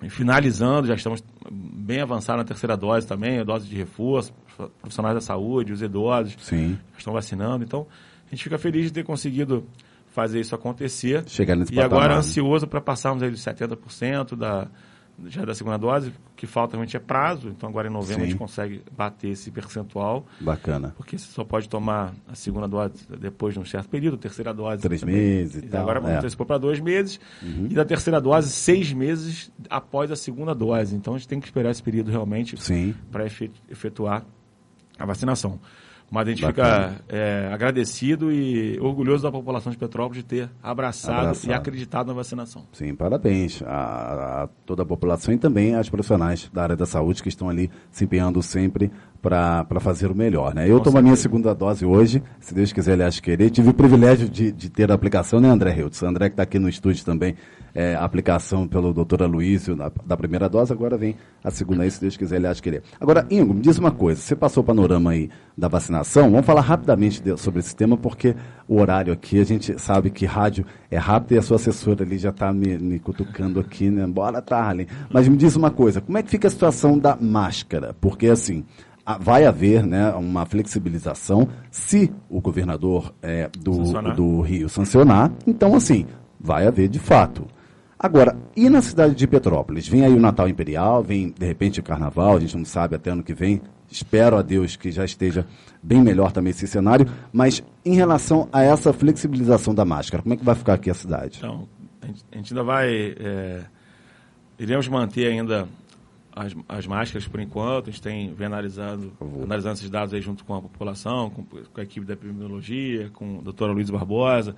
finalizando, 0.09 0.87
já 0.87 0.95
estamos 0.95 1.25
bem 1.51 2.01
avançados 2.01 2.43
na 2.43 2.45
terceira 2.45 2.77
dose 2.77 3.07
também, 3.07 3.41
a 3.41 3.45
dose 3.45 3.67
de 3.67 3.75
reforço, 3.75 4.33
profissionais 4.81 5.17
da 5.17 5.21
saúde, 5.21 5.73
os 5.73 5.83
idosos 5.83 6.37
Sim. 6.41 6.79
estão 6.97 7.13
vacinando. 7.13 7.65
Então, 7.65 7.87
a 8.31 8.35
gente 8.35 8.45
fica 8.45 8.59
feliz 8.59 8.85
de 8.85 8.93
ter 8.93 9.05
conseguido 9.05 9.67
fazer 10.11 10.41
isso 10.41 10.55
acontecer. 10.55 11.25
Chegar 11.27 11.57
nesse 11.57 11.73
E 11.73 11.77
patamar, 11.77 11.99
agora 11.99 12.15
né? 12.15 12.19
ansioso 12.21 12.67
para 12.67 12.81
passarmos 12.81 13.23
aí 13.23 13.31
dos 13.31 13.41
70% 13.41 14.37
da, 14.37 14.69
já 15.27 15.45
da 15.45 15.55
segunda 15.55 15.77
dose. 15.77 16.09
O 16.09 16.37
que 16.37 16.47
falta 16.47 16.73
realmente 16.73 16.97
é 16.97 17.01
prazo. 17.01 17.49
Então 17.49 17.69
agora 17.69 17.89
em 17.89 17.91
novembro 17.91 18.23
Sim. 18.23 18.23
a 18.23 18.31
gente 18.31 18.39
consegue 18.39 18.83
bater 18.97 19.31
esse 19.31 19.51
percentual. 19.51 20.27
Bacana. 20.41 20.93
Porque 20.97 21.17
você 21.17 21.31
só 21.33 21.45
pode 21.45 21.69
tomar 21.69 22.15
a 22.29 22.35
segunda 22.35 22.67
dose 22.67 22.95
depois 23.19 23.55
de 23.55 23.61
um 23.61 23.65
certo 23.65 23.89
período, 23.89 24.15
a 24.15 24.19
terceira 24.19 24.53
dose. 24.53 24.83
Três 24.83 25.01
também. 25.01 25.17
meses 25.17 25.63
e, 25.63 25.67
e 25.67 25.69
tal. 25.69 25.83
Agora 25.83 26.01
vamos 26.01 26.17
é. 26.17 26.19
antecipar 26.19 26.47
para 26.47 26.59
dois 26.59 26.81
meses. 26.81 27.21
Uhum. 27.43 27.69
E 27.71 27.75
da 27.75 27.85
terceira 27.85 28.21
dose, 28.21 28.51
seis 28.51 28.93
meses 28.93 29.51
após 29.71 30.11
a 30.11 30.17
segunda 30.17 30.55
dose. 30.55 30.95
Então 30.95 31.15
a 31.15 31.19
gente 31.19 31.29
tem 31.29 31.41
que 31.41 31.47
esperar 31.47 31.71
esse 31.71 31.83
período 31.83 32.11
realmente 32.11 32.57
para 33.11 33.25
efetuar 33.71 34.25
a 34.99 35.07
vacinação. 35.07 35.61
Mas 36.11 36.27
a 36.27 36.31
gente 36.31 36.43
Bacana. 36.43 36.91
fica 36.91 37.05
é, 37.09 37.51
agradecido 37.53 38.33
e 38.33 38.79
orgulhoso 38.81 39.23
da 39.23 39.31
população 39.31 39.71
de 39.71 39.77
Petrópolis 39.77 40.23
de 40.23 40.29
ter 40.29 40.51
abraçado, 40.63 41.19
abraçado. 41.19 41.51
e 41.51 41.55
acreditado 41.55 42.07
na 42.07 42.15
vacinação. 42.15 42.65
Sim, 42.73 42.95
parabéns 42.95 43.63
a, 43.63 44.45
a, 44.45 44.49
toda 44.65 44.83
a 44.83 44.87
população 44.87 45.35
e 45.35 45.39
também 45.39 45.75
às 45.75 45.91
profissionais 45.91 46.51
da 46.53 46.63
área 46.63 46.77
da 46.77 46.87
saúde 46.87 47.23
que 47.23 47.29
estão 47.29 47.49
ali 47.49 47.71
se 47.91 48.05
empenhando 48.05 48.43
sempre 48.43 48.91
para 49.21 49.81
fazer 49.81 50.11
o 50.11 50.15
melhor. 50.15 50.55
Né? 50.55 50.71
Eu 50.71 50.81
tomo 50.81 50.97
a 50.97 51.03
minha 51.03 51.17
segunda 51.17 51.55
dose 51.55 51.85
hoje, 51.85 52.23
se 52.41 52.55
Deus 52.55 52.73
quiser, 52.73 52.93
aliás, 52.93 53.21
querer. 53.21 53.51
Tive 53.51 53.71
o 53.71 53.75
privilégio 53.75 54.29
de, 54.29 54.51
de 54.51 54.71
ter 54.71 54.91
a 54.91 54.95
aplicação, 54.95 55.41
né, 55.41 55.49
André 55.49 55.73
Reutz? 55.73 56.03
André 56.03 56.29
que 56.29 56.35
está 56.35 56.45
aqui 56.45 56.59
no 56.59 56.69
estúdio 56.69 57.05
também 57.05 57.35
é, 57.79 57.95
a 57.95 58.03
aplicação 58.03 58.67
pelo 58.67 58.93
doutor 58.93 59.23
Aloysio 59.23 59.77
da, 59.77 59.89
da, 60.05 60.17
primeira 60.17 60.49
dose, 60.49 60.73
agora 60.73 60.99
vem 60.99 61.15
a 61.45 61.49
segunda 61.49 61.85
aí, 61.85 61.91
se 61.93 62.01
Deus 62.01 62.17
quiser, 62.17 62.35
ele 62.35 62.49
acha 62.49 62.61
querer. 62.61 62.83
Agora, 63.01 63.25
Ingo, 63.31 63.55
me 63.55 63.61
diz 63.61 63.79
uma 63.79 63.93
coisa, 63.93 64.21
você 64.21 64.35
passou 64.35 64.65
o 64.65 64.67
panorama 64.67 65.13
aí 65.13 65.31
da 65.57 65.69
vacinação, 65.69 66.29
vamos 66.29 66.45
falar 66.45 66.63
rapidamente 66.63 67.23
de, 67.23 67.37
sobre 67.37 67.61
esse 67.61 67.77
tema, 67.77 67.97
porque 67.97 68.35
o 68.67 68.81
horário 68.81 69.13
aqui, 69.13 69.41
a 69.41 69.45
gente 69.45 69.81
sabe 69.81 70.11
que 70.11 70.27
rádio 70.27 70.67
é 70.91 70.97
rápido 70.97 71.37
e 71.37 71.39
a 71.39 71.43
sua 71.43 71.55
assessora 71.55 72.03
ali 72.03 72.19
já 72.19 72.31
está 72.31 72.53
me, 72.53 72.77
me 72.79 72.99
cutucando 72.99 73.61
aqui, 73.61 73.89
né? 73.89 74.05
Bora, 74.09 74.43
Tarlen. 74.43 74.89
Mas 75.09 75.29
me 75.29 75.37
diz 75.37 75.55
uma 75.55 75.71
coisa, 75.71 76.01
como 76.01 76.19
é 76.19 76.23
que 76.25 76.31
fica 76.31 76.49
a 76.49 76.51
situação 76.51 76.99
da 76.99 77.15
máscara? 77.15 77.95
Porque, 78.01 78.27
assim, 78.27 78.65
vai 79.21 79.47
haver 79.47 79.87
né, 79.87 80.11
uma 80.15 80.45
flexibilização 80.45 81.49
se 81.71 82.13
o 82.29 82.41
governador 82.41 83.15
é, 83.23 83.49
do, 83.57 83.93
do 84.15 84.41
Rio 84.41 84.69
sancionar. 84.69 85.31
Então, 85.47 85.77
assim, 85.77 86.07
vai 86.41 86.67
haver 86.67 86.89
de 86.89 86.99
fato. 86.99 87.47
Agora, 87.99 88.39
e 88.55 88.71
na 88.71 88.81
cidade 88.81 89.15
de 89.17 89.27
Petrópolis? 89.27 89.89
Vem 89.89 90.05
aí 90.05 90.13
o 90.13 90.21
Natal 90.21 90.49
Imperial, 90.49 91.03
vem 91.03 91.35
de 91.37 91.45
repente 91.45 91.81
o 91.81 91.83
Carnaval, 91.83 92.37
a 92.37 92.41
gente 92.41 92.57
não 92.57 92.65
sabe 92.65 92.95
até 92.95 93.11
ano 93.11 93.25
que 93.25 93.35
vem. 93.35 93.61
Espero 93.91 94.37
a 94.37 94.43
Deus 94.43 94.77
que 94.77 94.93
já 94.93 95.05
esteja 95.05 95.45
bem 95.83 96.01
melhor 96.01 96.31
também 96.31 96.51
esse 96.51 96.67
cenário. 96.69 97.09
Mas 97.33 97.61
em 97.85 97.95
relação 97.95 98.49
a 98.53 98.63
essa 98.63 98.93
flexibilização 98.93 99.75
da 99.75 99.85
máscara, 99.85 100.23
como 100.23 100.33
é 100.33 100.37
que 100.37 100.45
vai 100.45 100.55
ficar 100.55 100.75
aqui 100.75 100.89
a 100.89 100.95
cidade? 100.95 101.39
Então, 101.39 101.69
a 102.01 102.07
gente, 102.07 102.53
ainda 102.53 102.63
vai. 102.63 103.17
É, 103.19 103.65
iremos 104.61 104.87
manter 104.87 105.27
ainda 105.27 105.67
as, 106.37 106.55
as, 106.69 106.87
máscaras 106.87 107.27
por 107.27 107.41
enquanto. 107.41 107.89
A 107.89 107.91
gente 107.91 108.03
tem 108.03 108.33
vem 108.33 108.47
analisando, 108.47 109.13
analisando 109.43 109.75
esses 109.75 109.91
dados 109.91 110.15
aí 110.15 110.21
junto 110.21 110.45
com 110.45 110.55
a 110.55 110.63
população, 110.63 111.31
com, 111.31 111.43
com 111.43 111.81
a 111.81 111.83
equipe 111.83 112.07
da 112.07 112.13
epidemiologia, 112.13 113.11
com 113.13 113.39
a 113.41 113.43
doutora 113.43 113.73
Luiz 113.73 113.91
Barbosa. 113.91 114.55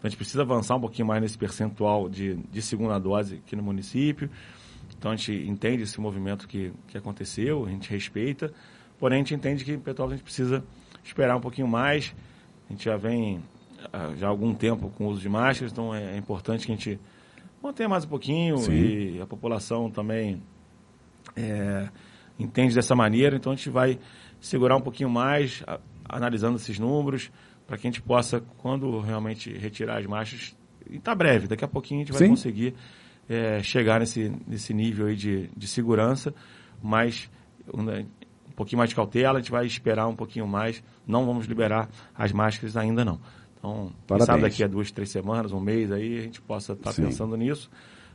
Então, 0.00 0.08
a 0.08 0.08
gente 0.08 0.16
precisa 0.16 0.40
avançar 0.40 0.76
um 0.76 0.80
pouquinho 0.80 1.06
mais 1.06 1.20
nesse 1.20 1.36
percentual 1.36 2.08
de, 2.08 2.36
de 2.50 2.62
segunda 2.62 2.98
dose 2.98 3.42
aqui 3.44 3.54
no 3.54 3.62
município. 3.62 4.30
Então, 4.98 5.12
a 5.12 5.16
gente 5.16 5.32
entende 5.32 5.82
esse 5.82 6.00
movimento 6.00 6.48
que, 6.48 6.72
que 6.88 6.96
aconteceu, 6.96 7.66
a 7.66 7.68
gente 7.68 7.90
respeita, 7.90 8.50
porém, 8.98 9.16
a 9.16 9.18
gente 9.18 9.34
entende 9.34 9.62
que 9.62 9.72
em 9.72 9.78
Petrópolis 9.78 10.14
a 10.14 10.16
gente 10.16 10.24
precisa 10.24 10.64
esperar 11.04 11.36
um 11.36 11.40
pouquinho 11.40 11.68
mais. 11.68 12.14
A 12.68 12.72
gente 12.72 12.84
já 12.84 12.96
vem 12.96 13.42
ah, 13.92 14.12
já 14.16 14.26
há 14.26 14.30
algum 14.30 14.54
tempo 14.54 14.90
com 14.90 15.06
o 15.06 15.08
uso 15.10 15.20
de 15.20 15.28
máscaras, 15.28 15.72
então 15.72 15.94
é, 15.94 16.14
é 16.14 16.16
importante 16.16 16.66
que 16.66 16.72
a 16.72 16.74
gente 16.74 17.00
mantenha 17.62 17.88
mais 17.88 18.04
um 18.04 18.08
pouquinho 18.08 18.56
Sim. 18.58 18.72
e 18.72 19.20
a 19.20 19.26
população 19.26 19.90
também 19.90 20.42
é, 21.36 21.88
entende 22.38 22.74
dessa 22.74 22.94
maneira, 22.94 23.36
então 23.36 23.52
a 23.52 23.54
gente 23.56 23.68
vai 23.68 23.98
segurar 24.40 24.76
um 24.76 24.80
pouquinho 24.80 25.10
mais, 25.10 25.62
a, 25.66 25.78
analisando 26.08 26.56
esses 26.56 26.78
números, 26.78 27.30
para 27.70 27.78
que 27.78 27.86
a 27.86 27.90
gente 27.90 28.02
possa, 28.02 28.42
quando 28.58 28.98
realmente 28.98 29.56
retirar 29.56 29.98
as 29.98 30.06
marchas, 30.06 30.56
e 30.90 30.96
está 30.96 31.14
breve, 31.14 31.46
daqui 31.46 31.64
a 31.64 31.68
pouquinho 31.68 32.00
a 32.00 32.02
gente 32.02 32.12
vai 32.12 32.22
Sim. 32.22 32.30
conseguir 32.30 32.74
é, 33.28 33.62
chegar 33.62 34.00
nesse, 34.00 34.32
nesse 34.44 34.74
nível 34.74 35.06
aí 35.06 35.14
de, 35.14 35.48
de 35.56 35.68
segurança, 35.68 36.34
mas 36.82 37.30
um, 37.72 37.82
um 37.82 38.52
pouquinho 38.56 38.78
mais 38.78 38.90
de 38.90 38.96
cautela, 38.96 39.38
a 39.38 39.40
gente 39.40 39.52
vai 39.52 39.64
esperar 39.66 40.08
um 40.08 40.16
pouquinho 40.16 40.48
mais, 40.48 40.82
não 41.06 41.24
vamos 41.24 41.46
liberar 41.46 41.88
as 42.12 42.32
máscaras 42.32 42.76
ainda 42.76 43.04
não. 43.04 43.20
Então, 43.56 43.92
quem 44.04 44.18
sabe 44.18 44.42
daqui 44.42 44.64
a 44.64 44.66
duas, 44.66 44.90
três 44.90 45.10
semanas, 45.10 45.52
um 45.52 45.60
mês 45.60 45.92
aí, 45.92 46.18
a 46.18 46.22
gente 46.22 46.40
possa 46.40 46.72
estar 46.72 46.92
tá 46.92 47.00
pensando 47.00 47.36
nisso 47.36 47.70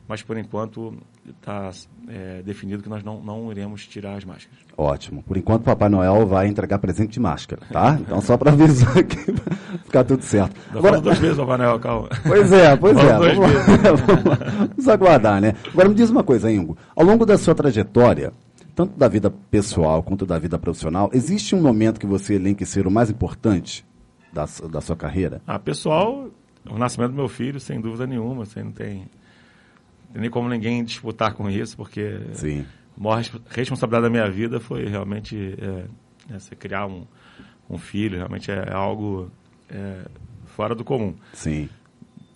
mas 0.08 0.22
por 0.22 0.36
enquanto 0.36 0.94
está 1.28 1.70
é, 2.08 2.42
definido 2.42 2.82
que 2.82 2.88
nós 2.88 3.02
não, 3.02 3.20
não 3.20 3.50
iremos 3.50 3.86
tirar 3.86 4.16
as 4.16 4.24
máscaras. 4.24 4.58
Ótimo. 4.76 5.22
Por 5.22 5.36
enquanto, 5.36 5.64
Papai 5.64 5.88
Noel 5.88 6.26
vai 6.26 6.46
entregar 6.46 6.78
presente 6.78 7.12
de 7.12 7.20
máscara, 7.20 7.62
tá? 7.70 7.98
Então, 8.06 8.20
só 8.20 8.36
para 8.36 8.52
avisar 8.52 8.98
aqui, 8.98 9.16
ficar 9.84 10.04
tudo 10.04 10.22
certo. 10.22 10.54
Agora, 10.72 11.00
duas 11.00 11.18
vezes, 11.18 11.36
Papai 11.36 11.58
Noel, 11.58 11.80
calma. 11.80 12.08
Pois 12.26 12.52
é, 12.52 12.76
pois 12.76 12.96
é. 12.96 13.18
Vamos, 13.18 13.36
vamos, 13.36 14.38
vamos 14.68 14.88
aguardar, 14.88 15.40
né? 15.40 15.54
Agora, 15.72 15.88
me 15.88 15.94
diz 15.94 16.10
uma 16.10 16.22
coisa, 16.22 16.50
Ingo. 16.50 16.76
Ao 16.94 17.04
longo 17.04 17.26
da 17.26 17.36
sua 17.36 17.54
trajetória, 17.54 18.32
tanto 18.74 18.96
da 18.96 19.08
vida 19.08 19.30
pessoal 19.50 20.02
quanto 20.02 20.24
da 20.24 20.38
vida 20.38 20.58
profissional, 20.58 21.10
existe 21.12 21.54
um 21.54 21.62
momento 21.62 21.98
que 21.98 22.06
você 22.06 22.34
elenque 22.34 22.64
ser 22.64 22.86
o 22.86 22.90
mais 22.90 23.10
importante 23.10 23.84
da, 24.32 24.46
da 24.70 24.80
sua 24.80 24.94
carreira? 24.94 25.40
Ah, 25.46 25.58
pessoal, 25.58 26.28
o 26.68 26.78
nascimento 26.78 27.10
do 27.10 27.16
meu 27.16 27.28
filho, 27.28 27.58
sem 27.58 27.80
dúvida 27.80 28.06
nenhuma, 28.06 28.44
você 28.44 28.62
não 28.62 28.72
tem 28.72 29.08
tem 30.12 30.22
nem 30.22 30.30
como 30.30 30.48
ninguém 30.48 30.84
disputar 30.84 31.34
com 31.34 31.48
isso, 31.48 31.76
porque 31.76 32.20
Sim. 32.32 32.64
a 32.98 33.02
maior 33.02 33.22
responsabilidade 33.48 34.04
da 34.04 34.10
minha 34.10 34.30
vida 34.30 34.60
foi 34.60 34.86
realmente 34.86 35.56
é, 35.60 36.34
é, 36.34 36.38
você 36.38 36.54
criar 36.54 36.86
um, 36.86 37.04
um 37.68 37.78
filho, 37.78 38.18
realmente 38.18 38.50
é, 38.50 38.72
algo 38.72 39.30
é, 39.68 40.02
fora 40.46 40.74
do 40.74 40.84
comum. 40.84 41.14
Sim. 41.32 41.68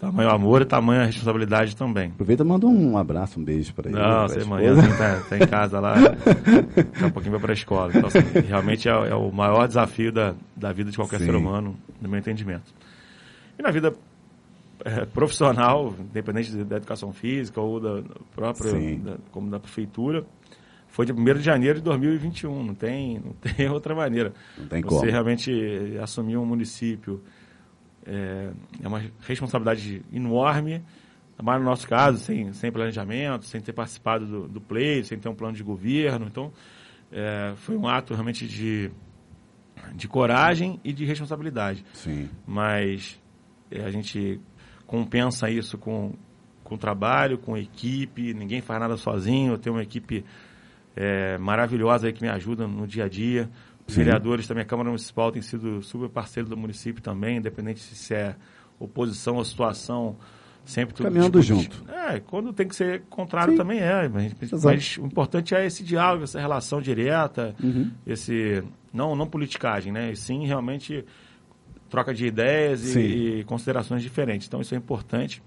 Tamanho 0.01 0.31
amor 0.31 0.63
e 0.63 0.65
tamanho 0.65 1.05
responsabilidade 1.05 1.77
também. 1.77 2.09
Aproveita 2.09 2.43
e 2.43 2.47
manda 2.47 2.67
um 2.67 2.97
abraço, 2.97 3.39
um 3.39 3.45
beijo 3.45 3.75
para 3.75 3.91
ele. 3.91 3.99
Não, 3.99 4.27
você 4.27 4.41
amanhã 4.41 4.75
tá, 4.97 5.21
tá, 5.29 5.37
em 5.37 5.47
casa 5.47 5.79
lá, 5.79 5.95
daqui 5.95 7.05
a 7.05 7.11
pouquinho 7.11 7.33
vai 7.33 7.41
para 7.41 7.53
a 7.53 7.55
escola. 7.55 7.93
Então, 7.95 8.09
assim, 8.09 8.41
realmente 8.49 8.89
é, 8.89 8.93
é, 8.93 9.15
o 9.15 9.31
maior 9.31 9.69
desafio 9.69 10.11
da, 10.11 10.35
da 10.57 10.73
vida 10.73 10.91
de 10.91 10.97
qualquer 10.97 11.19
Sim. 11.19 11.27
ser 11.27 11.35
humano, 11.35 11.77
no 12.01 12.09
meu 12.09 12.19
entendimento. 12.19 12.73
E 13.59 13.63
na 13.63 13.71
vida 13.71 13.93
é, 14.85 15.05
profissional, 15.07 15.95
independente 15.99 16.53
da 16.65 16.77
educação 16.77 17.13
física 17.13 17.61
ou 17.61 17.81
da 17.81 18.03
própria, 18.35 18.73
da, 18.99 19.17
como 19.31 19.51
da 19.51 19.59
prefeitura, 19.59 20.25
foi 20.89 21.07
de 21.07 21.13
1 21.13 21.25
de 21.35 21.41
janeiro 21.41 21.79
de 21.79 21.85
2021. 21.85 22.65
Não 22.65 22.75
tem, 22.75 23.19
não 23.19 23.33
tem 23.57 23.69
outra 23.69 23.95
maneira. 23.95 24.33
Não 24.59 24.67
tem 24.67 24.83
Você 24.83 24.89
como. 24.89 25.11
realmente 25.11 25.53
assumir 26.01 26.37
um 26.37 26.45
município 26.45 27.23
é, 28.07 28.51
é 28.83 28.89
uma 28.89 29.03
responsabilidade 29.21 30.03
enorme, 30.13 30.83
mas 31.43 31.59
no 31.59 31.65
nosso 31.65 31.87
caso, 31.87 32.19
sem, 32.19 32.53
sem 32.53 32.73
planejamento, 32.73 33.45
sem 33.45 33.61
ter 33.61 33.73
participado 33.73 34.27
do, 34.27 34.49
do 34.49 34.61
play, 34.61 35.05
sem 35.05 35.19
ter 35.19 35.29
um 35.29 35.35
plano 35.35 35.55
de 35.55 35.63
governo. 35.63 36.27
Então, 36.27 36.53
é, 37.13 37.53
foi 37.57 37.77
um 37.77 37.87
ato 37.87 38.13
realmente 38.15 38.47
de, 38.47 38.91
de 39.95 40.09
coragem 40.09 40.81
e 40.85 40.93
de 40.93 41.05
responsabilidade. 41.05 41.85
Sim. 41.93 42.29
Mas 42.47 43.21
é, 43.71 43.85
a 43.85 43.91
gente 43.91 44.41
compensa 44.91 45.49
isso 45.49 45.79
com, 45.79 46.15
com 46.65 46.77
trabalho, 46.77 47.39
com 47.39 47.57
equipe, 47.57 48.35
ninguém 48.35 48.61
faz 48.61 48.81
nada 48.81 48.97
sozinho, 48.97 49.53
eu 49.53 49.59
tenho 49.59 49.77
uma 49.77 49.85
equipe 49.85 50.25
é, 50.97 51.39
maravilhosa 51.39 52.09
aí 52.09 52.13
que 52.13 52.21
me 52.21 52.29
ajuda 52.29 52.67
no 52.67 52.89
dia 52.89 53.05
a 53.05 53.09
dia. 53.09 53.49
Os 53.87 53.95
Sim. 53.95 54.01
vereadores 54.03 54.49
da 54.49 54.55
minha 54.55 54.65
Câmara 54.65 54.89
Municipal 54.89 55.31
têm 55.31 55.43
sido 55.43 55.81
super 55.81 56.09
parceiro 56.09 56.49
do 56.49 56.57
município 56.57 57.01
também, 57.01 57.37
independente 57.37 57.79
se 57.79 58.13
é 58.13 58.35
oposição 58.81 59.37
ou 59.37 59.45
situação, 59.45 60.17
sempre 60.65 60.93
tudo 60.93 61.05
Caminhando 61.07 61.41
junto. 61.41 61.85
É, 61.89 62.19
quando 62.19 62.53
tem 62.53 62.67
que 62.67 62.75
ser 62.75 63.03
contrário 63.09 63.53
Sim. 63.53 63.59
também 63.59 63.79
é. 63.79 64.09
Mas, 64.09 64.35
mas, 64.61 64.97
o 64.97 65.07
importante 65.07 65.55
é 65.55 65.65
esse 65.65 65.85
diálogo, 65.85 66.25
essa 66.25 66.41
relação 66.41 66.83
direta, 66.83 67.55
uhum. 67.63 67.93
esse 68.05 68.61
não 68.93 69.15
não 69.15 69.29
politicagem, 69.29 69.93
né? 69.93 70.11
E 70.11 70.17
sim 70.17 70.49
realmente 70.49 71.05
troca 71.91 72.15
de 72.15 72.25
ideias 72.25 72.95
e, 72.95 73.01
e, 73.41 73.45
considerações 73.45 74.03
diferentes. 74.03 74.47
Então 74.47 74.61
isso 74.61 74.75
é 74.75 74.79
importante 74.79 75.43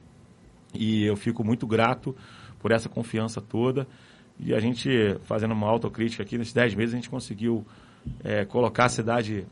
e 0.73 1.05
eu 1.05 1.15
fico 1.15 1.43
muito 1.43 1.65
grato 1.65 2.15
por 2.59 2.71
essa 2.71 2.89
confiança 2.89 3.41
toda. 3.41 3.87
E 4.39 4.53
a 4.53 4.59
gente, 4.59 4.89
fazendo 5.23 5.53
uma 5.53 5.67
autocrítica 5.67 6.21
aqui, 6.21 6.37
nesses 6.37 6.53
10 6.53 6.75
meses 6.75 6.93
a 6.93 6.97
gente 6.97 7.09
conseguiu 7.09 7.65
é, 8.23 8.45
colocar 8.45 8.85
a 8.85 8.89
cidade 8.89 9.45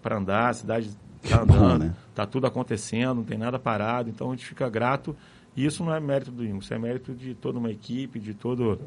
para 0.00 0.16
andar, 0.16 0.48
a 0.48 0.54
cidade 0.54 0.90
está 1.22 1.42
andando, 1.42 1.94
está 2.08 2.22
né? 2.22 2.28
tudo 2.30 2.46
acontecendo, 2.46 3.16
não 3.16 3.24
tem 3.24 3.36
nada 3.36 3.58
parado, 3.58 4.08
então 4.08 4.28
a 4.28 4.34
gente 4.34 4.46
fica 4.46 4.68
grato. 4.70 5.14
E 5.56 5.64
isso 5.64 5.84
não 5.84 5.92
é 5.92 6.00
mérito 6.00 6.30
do 6.30 6.44
INCO, 6.44 6.62
isso 6.62 6.72
é 6.72 6.78
mérito 6.78 7.12
de 7.14 7.34
toda 7.34 7.58
uma 7.58 7.70
equipe, 7.70 8.20
de 8.20 8.32
todo 8.32 8.80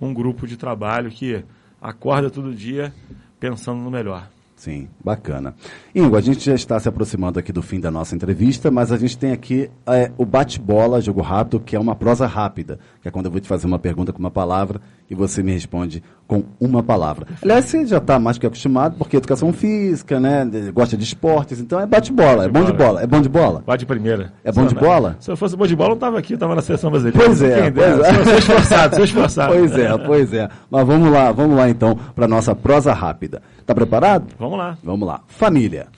um 0.00 0.14
grupo 0.14 0.46
de 0.46 0.56
trabalho 0.56 1.10
que 1.10 1.44
acorda 1.80 2.30
todo 2.30 2.54
dia 2.54 2.94
pensando 3.40 3.80
no 3.80 3.90
melhor. 3.90 4.28
Sim, 4.62 4.86
bacana. 5.04 5.56
Ingo, 5.92 6.14
a 6.14 6.20
gente 6.20 6.46
já 6.46 6.54
está 6.54 6.78
se 6.78 6.88
aproximando 6.88 7.36
aqui 7.36 7.50
do 7.50 7.60
fim 7.60 7.80
da 7.80 7.90
nossa 7.90 8.14
entrevista, 8.14 8.70
mas 8.70 8.92
a 8.92 8.96
gente 8.96 9.18
tem 9.18 9.32
aqui 9.32 9.68
é, 9.84 10.12
o 10.16 10.24
bate-bola, 10.24 11.00
jogo 11.00 11.20
rápido, 11.20 11.58
que 11.58 11.74
é 11.74 11.80
uma 11.80 11.96
prosa 11.96 12.28
rápida, 12.28 12.78
que 13.00 13.08
é 13.08 13.10
quando 13.10 13.26
eu 13.26 13.32
vou 13.32 13.40
te 13.40 13.48
fazer 13.48 13.66
uma 13.66 13.80
pergunta 13.80 14.12
com 14.12 14.20
uma 14.20 14.30
palavra 14.30 14.80
e 15.10 15.16
você 15.16 15.42
me 15.42 15.52
responde 15.52 16.00
com 16.26 16.44
uma 16.58 16.82
palavra. 16.82 17.26
Aliás, 17.42 17.64
você 17.64 17.84
já 17.84 17.98
está 17.98 18.18
mais 18.18 18.38
que 18.38 18.46
acostumado, 18.46 18.96
porque 18.96 19.16
é 19.16 19.18
educação 19.18 19.52
física, 19.52 20.18
né? 20.18 20.48
Gosta 20.72 20.96
de 20.96 21.04
esportes, 21.04 21.60
então 21.60 21.78
é 21.78 21.84
bate-bola, 21.84 22.44
é 22.44 22.48
bom 22.48 22.64
de 22.64 22.72
bola. 22.72 23.02
É 23.02 23.06
bom 23.06 23.20
de 23.20 23.28
bola? 23.28 23.62
Bate 23.66 23.84
primeira. 23.84 24.32
É 24.42 24.52
bom 24.52 24.64
de 24.64 24.74
bola? 24.74 25.16
Se 25.20 25.30
eu 25.30 25.36
fosse 25.36 25.56
bom 25.56 25.66
de 25.66 25.76
bola, 25.76 25.88
eu 25.88 25.90
não 25.90 25.96
estava 25.96 26.18
aqui, 26.18 26.32
eu 26.32 26.36
estava 26.36 26.54
na 26.54 26.62
seleção 26.62 26.90
brasileira. 26.90 27.18
Pois 27.18 27.42
é, 27.42 27.70
pois 27.70 28.00
é. 28.00 28.24
Sou 28.24 28.38
esforçado, 28.38 28.94
sou 28.94 29.04
esforçado. 29.04 29.52
Pois 29.54 29.76
é, 29.76 29.98
pois 29.98 30.32
é. 30.32 30.48
Mas 30.70 30.86
vamos 30.86 31.12
lá, 31.12 31.32
vamos 31.32 31.56
lá 31.56 31.68
então 31.68 31.98
para 32.14 32.26
nossa 32.26 32.54
prosa 32.54 32.94
rápida. 32.94 33.42
Tá 33.66 33.74
preparado? 33.74 34.26
Vamos 34.38 34.51
lá. 34.58 34.78
Vamos 34.82 35.06
lá. 35.06 35.22
Família. 35.26 35.88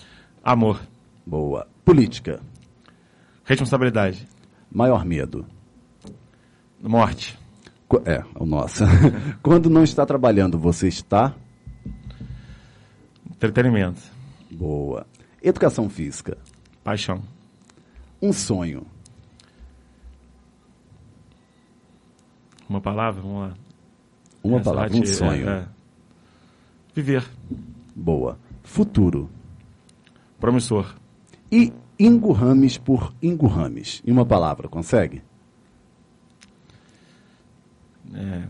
Amor. 0.43 0.81
Boa. 1.27 1.67
Política. 1.85 2.41
Responsabilidade. 3.45 4.27
Maior 4.71 5.05
medo. 5.05 5.47
Morte. 6.83 7.39
É, 8.05 8.25
o 8.35 8.45
nosso. 8.45 8.85
Quando 9.43 9.71
não 9.71 9.85
está 9.85 10.05
trabalhando, 10.05 10.59
você 10.59 10.89
está? 10.89 11.35
Entretenimento. 13.31 14.01
Boa. 14.51 15.07
Educação 15.43 15.89
física. 15.89 16.37
Paixão. 16.83 17.23
Um 18.21 18.33
sonho. 18.33 18.87
Uma 22.69 22.81
palavra? 22.81 23.21
Vamos 23.21 23.41
lá. 23.41 23.55
Uma 24.43 24.57
Essa 24.57 24.71
palavra, 24.71 24.97
um 24.97 25.07
sonho. 25.07 25.49
É, 25.49 25.59
é. 25.59 25.67
Viver. 26.95 27.25
Boa. 27.95 28.39
Futuro. 28.63 29.31
Promissor. 30.41 30.95
E 31.51 31.73
Ingo 31.99 32.33
Rames 32.33 32.77
por 32.77 33.13
Ingo 33.23 33.47
Rames. 33.47 34.03
Em 34.07 34.13
uma 34.13 34.27
palavra, 34.27 34.69
consegue? 34.69 35.23
É... 38.13 38.43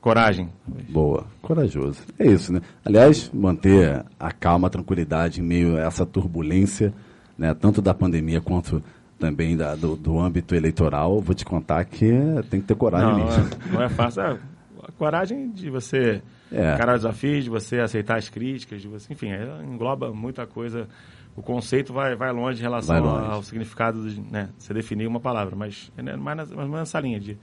Coragem. 0.00 0.48
Boa, 0.88 1.26
corajoso. 1.40 2.02
É 2.18 2.26
isso, 2.26 2.52
né? 2.52 2.60
Aliás, 2.84 3.30
manter 3.32 4.04
a 4.18 4.32
calma, 4.32 4.66
a 4.66 4.70
tranquilidade 4.70 5.40
em 5.40 5.44
meio 5.44 5.76
a 5.76 5.82
essa 5.82 6.04
turbulência, 6.04 6.92
né, 7.38 7.54
tanto 7.54 7.80
da 7.80 7.94
pandemia 7.94 8.40
quanto 8.40 8.82
também 9.16 9.56
da, 9.56 9.76
do, 9.76 9.94
do 9.94 10.18
âmbito 10.18 10.56
eleitoral, 10.56 11.20
vou 11.20 11.36
te 11.36 11.44
contar 11.44 11.84
que 11.84 12.10
tem 12.50 12.60
que 12.60 12.66
ter 12.66 12.74
coragem 12.74 13.10
não, 13.10 13.24
mesmo. 13.24 13.44
É, 13.44 13.72
não 13.72 13.82
é 13.82 13.88
fácil. 13.88 14.22
É, 14.22 14.38
a 14.82 14.92
coragem 14.98 15.48
de 15.52 15.70
você 15.70 16.20
é. 16.52 16.74
encarar 16.74 16.94
os 16.96 17.02
desafios, 17.02 17.44
de 17.44 17.50
você 17.50 17.80
aceitar 17.80 18.18
as 18.18 18.28
críticas, 18.28 18.82
de 18.82 18.88
você, 18.88 19.12
enfim, 19.12 19.30
é, 19.30 19.44
engloba 19.64 20.12
muita 20.12 20.46
coisa. 20.46 20.88
O 21.34 21.42
conceito 21.42 21.92
vai, 21.92 22.14
vai 22.14 22.30
longe 22.30 22.60
em 22.60 22.62
relação 22.62 23.00
longe. 23.00 23.30
Ao, 23.30 23.42
significado 23.42 24.08
de 24.08 24.20
né, 24.20 24.50
você 24.58 24.74
definir 24.74 25.06
uma 25.06 25.20
palavra, 25.20 25.56
mas 25.56 25.90
é 25.96 26.02
mais, 26.02 26.36
mais 26.36 26.50
menos 26.50 26.70
nessa 26.70 27.00
linha 27.00 27.18
de 27.18 27.38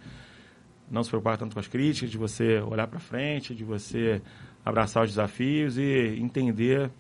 não 0.90 1.04
se 1.04 1.10
preocupar 1.10 1.38
tanto 1.38 1.56
com 1.56 1.60
as 1.60 1.68
críticas, 1.68 2.10
de 2.10 2.18
você 2.18 2.60
olhar 2.60 2.88
para 2.88 3.00
frente, 3.00 3.56
de 3.56 3.64
você 3.64 4.22
abraçar 4.64 5.04
os 5.04 5.10
desafios 5.10 5.78
e 5.78 6.20
entender 6.20 6.92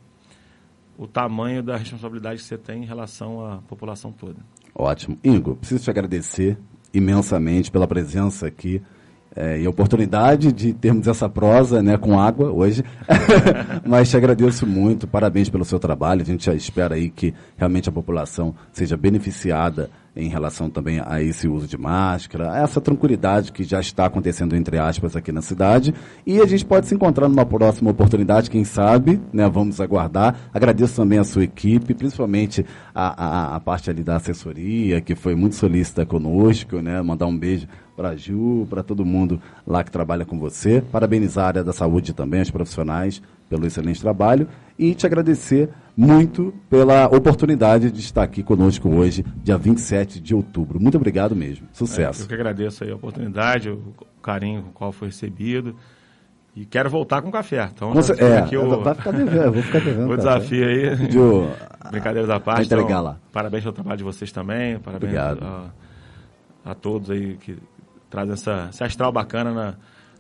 o 0.98 1.08
tamanho 1.08 1.63
da 1.63 1.78
responsabilidade 1.78 2.41
que 2.41 2.45
você 2.45 2.58
tem 2.58 2.84
em 2.84 2.86
relação 2.86 3.45
à 3.45 3.58
população 3.58 4.12
toda. 4.12 4.38
Ótimo. 4.76 5.17
Ingo, 5.24 5.56
preciso 5.56 5.84
te 5.84 5.89
agradecer 5.89 6.58
imensamente 6.93 7.72
pela 7.72 7.88
presença 7.88 8.48
aqui 8.48 8.82
é, 9.36 9.62
e 9.62 9.65
a 9.65 9.70
oportunidade 9.70 10.52
de 10.52 10.74
termos 10.74 11.08
essa 11.08 11.30
prosa 11.30 11.82
né, 11.82 11.98
com 11.98 12.20
água 12.20 12.52
hoje. 12.52 12.84
Mas 13.86 14.10
te 14.10 14.18
agradeço 14.18 14.65
muito, 14.65 15.08
parabéns 15.08 15.50
pelo 15.50 15.65
seu 15.65 15.80
trabalho. 15.80 16.22
A 16.22 16.26
gente 16.26 16.46
já 16.46 16.54
espera 16.54 16.96
aí 16.96 17.10
que 17.10 17.34
realmente 17.58 17.89
a 17.89 17.92
população 17.92 18.56
seja 18.72 18.98
beneficiada 18.98 19.89
em 20.15 20.28
relação 20.28 20.70
também 20.70 21.02
a 21.06 21.22
esse 21.22 21.48
uso 21.48 21.68
de 21.68 21.78
máscara, 21.78 22.58
essa 22.58 22.82
tranquilidade 22.82 23.52
que 23.52 23.63
já 23.63 23.80
está 23.80 24.06
acontecendo, 24.06 24.56
entre 24.56 24.78
aspas, 24.78 25.15
aqui 25.15 25.32
na 25.32 25.42
cidade. 25.42 25.94
E 26.26 26.42
a 26.42 26.46
gente 26.46 26.65
pode 26.65 26.88
se 26.88 26.96
encontrar 26.96 27.30
numa 27.30 27.46
próxima 27.46 27.92
oportunidade, 27.92 28.50
quem 28.50 28.63
sabe, 28.63 29.22
né? 29.32 29.48
Vamos 29.48 29.80
aguardar. 29.80 30.36
Agradeço 30.54 30.96
também 30.96 31.20
a 31.20 31.24
sua 31.24 31.44
equipe, 31.44 31.94
principalmente 31.94 32.65
a, 32.94 33.54
a, 33.54 33.56
a 33.56 33.60
parte 33.60 33.89
ali 33.89 34.04
da 34.04 34.18
assessoria, 34.18 35.00
que 35.00 35.15
foi 35.15 35.36
muito 35.36 35.56
solícita 35.56 36.06
conosco, 36.06 36.82
né? 36.82 37.02
Mandar 37.02 37.28
um 37.28 37.38
beijo 37.38 37.68
para 37.99 38.12
a 38.12 38.15
Ju, 38.15 38.65
para 38.69 38.81
todo 38.81 39.03
mundo 39.03 39.41
lá 39.67 39.83
que 39.83 39.91
trabalha 39.91 40.23
com 40.23 40.39
você. 40.39 40.81
Parabenizar 40.89 41.43
a 41.43 41.47
área 41.47 41.63
da 41.65 41.73
saúde 41.73 42.13
também, 42.13 42.41
os 42.41 42.49
profissionais, 42.49 43.21
pelo 43.49 43.67
excelente 43.67 43.99
trabalho. 43.99 44.47
E 44.77 44.95
te 44.95 45.05
agradecer 45.05 45.67
muito 45.97 46.53
pela 46.69 47.07
oportunidade 47.07 47.91
de 47.91 47.99
estar 47.99 48.23
aqui 48.23 48.41
conosco 48.41 48.88
hoje, 48.88 49.25
dia 49.43 49.57
27 49.57 50.21
de 50.21 50.33
outubro. 50.33 50.79
Muito 50.79 50.95
obrigado 50.95 51.35
mesmo. 51.35 51.67
Sucesso. 51.73 52.21
É, 52.21 52.23
eu 52.23 52.27
que 52.29 52.33
agradeço 52.33 52.85
a 52.85 52.95
oportunidade, 52.95 53.69
o 53.69 53.93
carinho 54.23 54.62
com 54.63 54.69
o 54.69 54.71
qual 54.71 54.91
foi 54.93 55.09
recebido. 55.09 55.75
E 56.55 56.65
quero 56.65 56.89
voltar 56.89 57.21
com 57.21 57.29
café. 57.29 57.69
Então, 57.73 57.91
com 57.91 57.99
é, 57.99 58.38
aqui 58.38 58.55
o... 58.55 58.81
vai 58.81 58.95
ficar 58.95 59.12
devendo, 59.12 59.51
vou 59.51 59.62
ficar 59.62 59.79
devendo. 59.79 60.07
o 60.13 60.15
desafio 60.15 60.65
aí. 60.65 60.95
De, 60.95 61.17
Brincadeiras 61.91 62.29
à 62.29 62.39
parte. 62.39 62.65
Entregar 62.65 62.85
então, 62.85 63.03
lá. 63.03 63.17
Parabéns 63.29 63.63
pelo 63.63 63.73
trabalho 63.73 63.97
de 63.97 64.03
vocês 64.05 64.31
também. 64.31 64.79
Parabéns 64.79 65.12
Obrigado. 65.12 65.43
A, 65.43 66.71
a 66.71 66.73
todos 66.73 67.12
aí 67.12 67.35
que 67.35 67.57
trazem 68.10 68.34
essa, 68.34 68.69
esse 68.72 68.84
astral 68.84 69.12
bacana 69.12 69.54
na, 69.54 69.76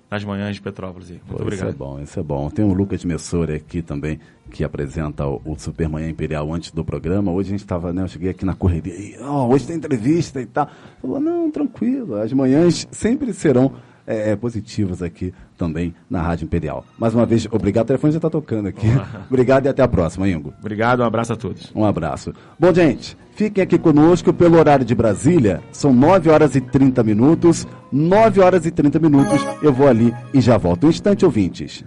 nas 0.09 0.23
manhãs 0.23 0.55
de 0.55 0.61
Petrópolis. 0.61 1.09
Muito 1.09 1.25
Pô, 1.25 1.41
obrigado. 1.41 1.67
Isso 1.67 1.75
é 1.75 1.77
bom, 1.77 1.99
isso 2.01 2.19
é 2.19 2.23
bom. 2.23 2.49
Tem 2.49 2.65
o 2.65 2.73
Lucas 2.73 3.03
Messori 3.05 3.53
aqui 3.53 3.81
também, 3.81 4.19
que 4.49 4.63
apresenta 4.63 5.27
o, 5.27 5.41
o 5.45 5.57
Supermanhã 5.57 6.09
Imperial 6.09 6.51
antes 6.53 6.71
do 6.71 6.83
programa. 6.83 7.31
Hoje 7.31 7.49
a 7.49 7.51
gente 7.51 7.61
estava, 7.61 7.93
né? 7.93 8.03
Eu 8.03 8.07
cheguei 8.07 8.31
aqui 8.31 8.45
na 8.45 8.55
correria 8.55 8.93
e, 8.93 9.17
ó, 9.21 9.47
hoje 9.47 9.67
tem 9.67 9.75
entrevista 9.75 10.41
e 10.41 10.45
tal. 10.45 10.69
Falou, 11.01 11.19
não, 11.19 11.51
tranquilo, 11.51 12.15
as 12.15 12.33
manhãs 12.33 12.87
sempre 12.91 13.33
serão 13.33 13.73
é, 14.09 14.35
positivas 14.35 15.03
aqui 15.03 15.31
também 15.55 15.93
na 16.09 16.21
Rádio 16.21 16.45
Imperial. 16.45 16.83
Mais 16.97 17.13
uma 17.13 17.27
vez, 17.27 17.47
obrigado. 17.51 17.85
O 17.85 17.87
telefone 17.87 18.11
já 18.11 18.17
está 18.17 18.29
tocando 18.29 18.67
aqui. 18.67 18.87
obrigado 19.29 19.67
e 19.67 19.69
até 19.69 19.83
a 19.83 19.87
próxima, 19.87 20.27
Ingo. 20.27 20.51
Obrigado, 20.59 21.01
um 21.01 21.05
abraço 21.05 21.33
a 21.33 21.35
todos. 21.35 21.71
Um 21.75 21.85
abraço. 21.85 22.33
Bom, 22.57 22.73
gente, 22.73 23.15
fiquem 23.35 23.63
aqui 23.63 23.77
conosco 23.77 24.33
pelo 24.33 24.57
horário 24.57 24.83
de 24.83 24.95
Brasília. 24.95 25.61
São 25.71 25.93
9 25.93 26.31
horas 26.31 26.55
e 26.55 26.61
30 26.61 27.03
minutos. 27.03 27.67
9 27.91 28.41
horas 28.41 28.65
e 28.65 28.71
30 28.71 28.97
minutos. 28.99 29.45
Eu 29.61 29.71
vou 29.71 29.87
ali 29.87 30.13
e 30.33 30.41
já 30.41 30.57
volto. 30.57 30.87
Um 30.87 30.89
instante, 30.89 31.23
ouvintes. 31.23 31.83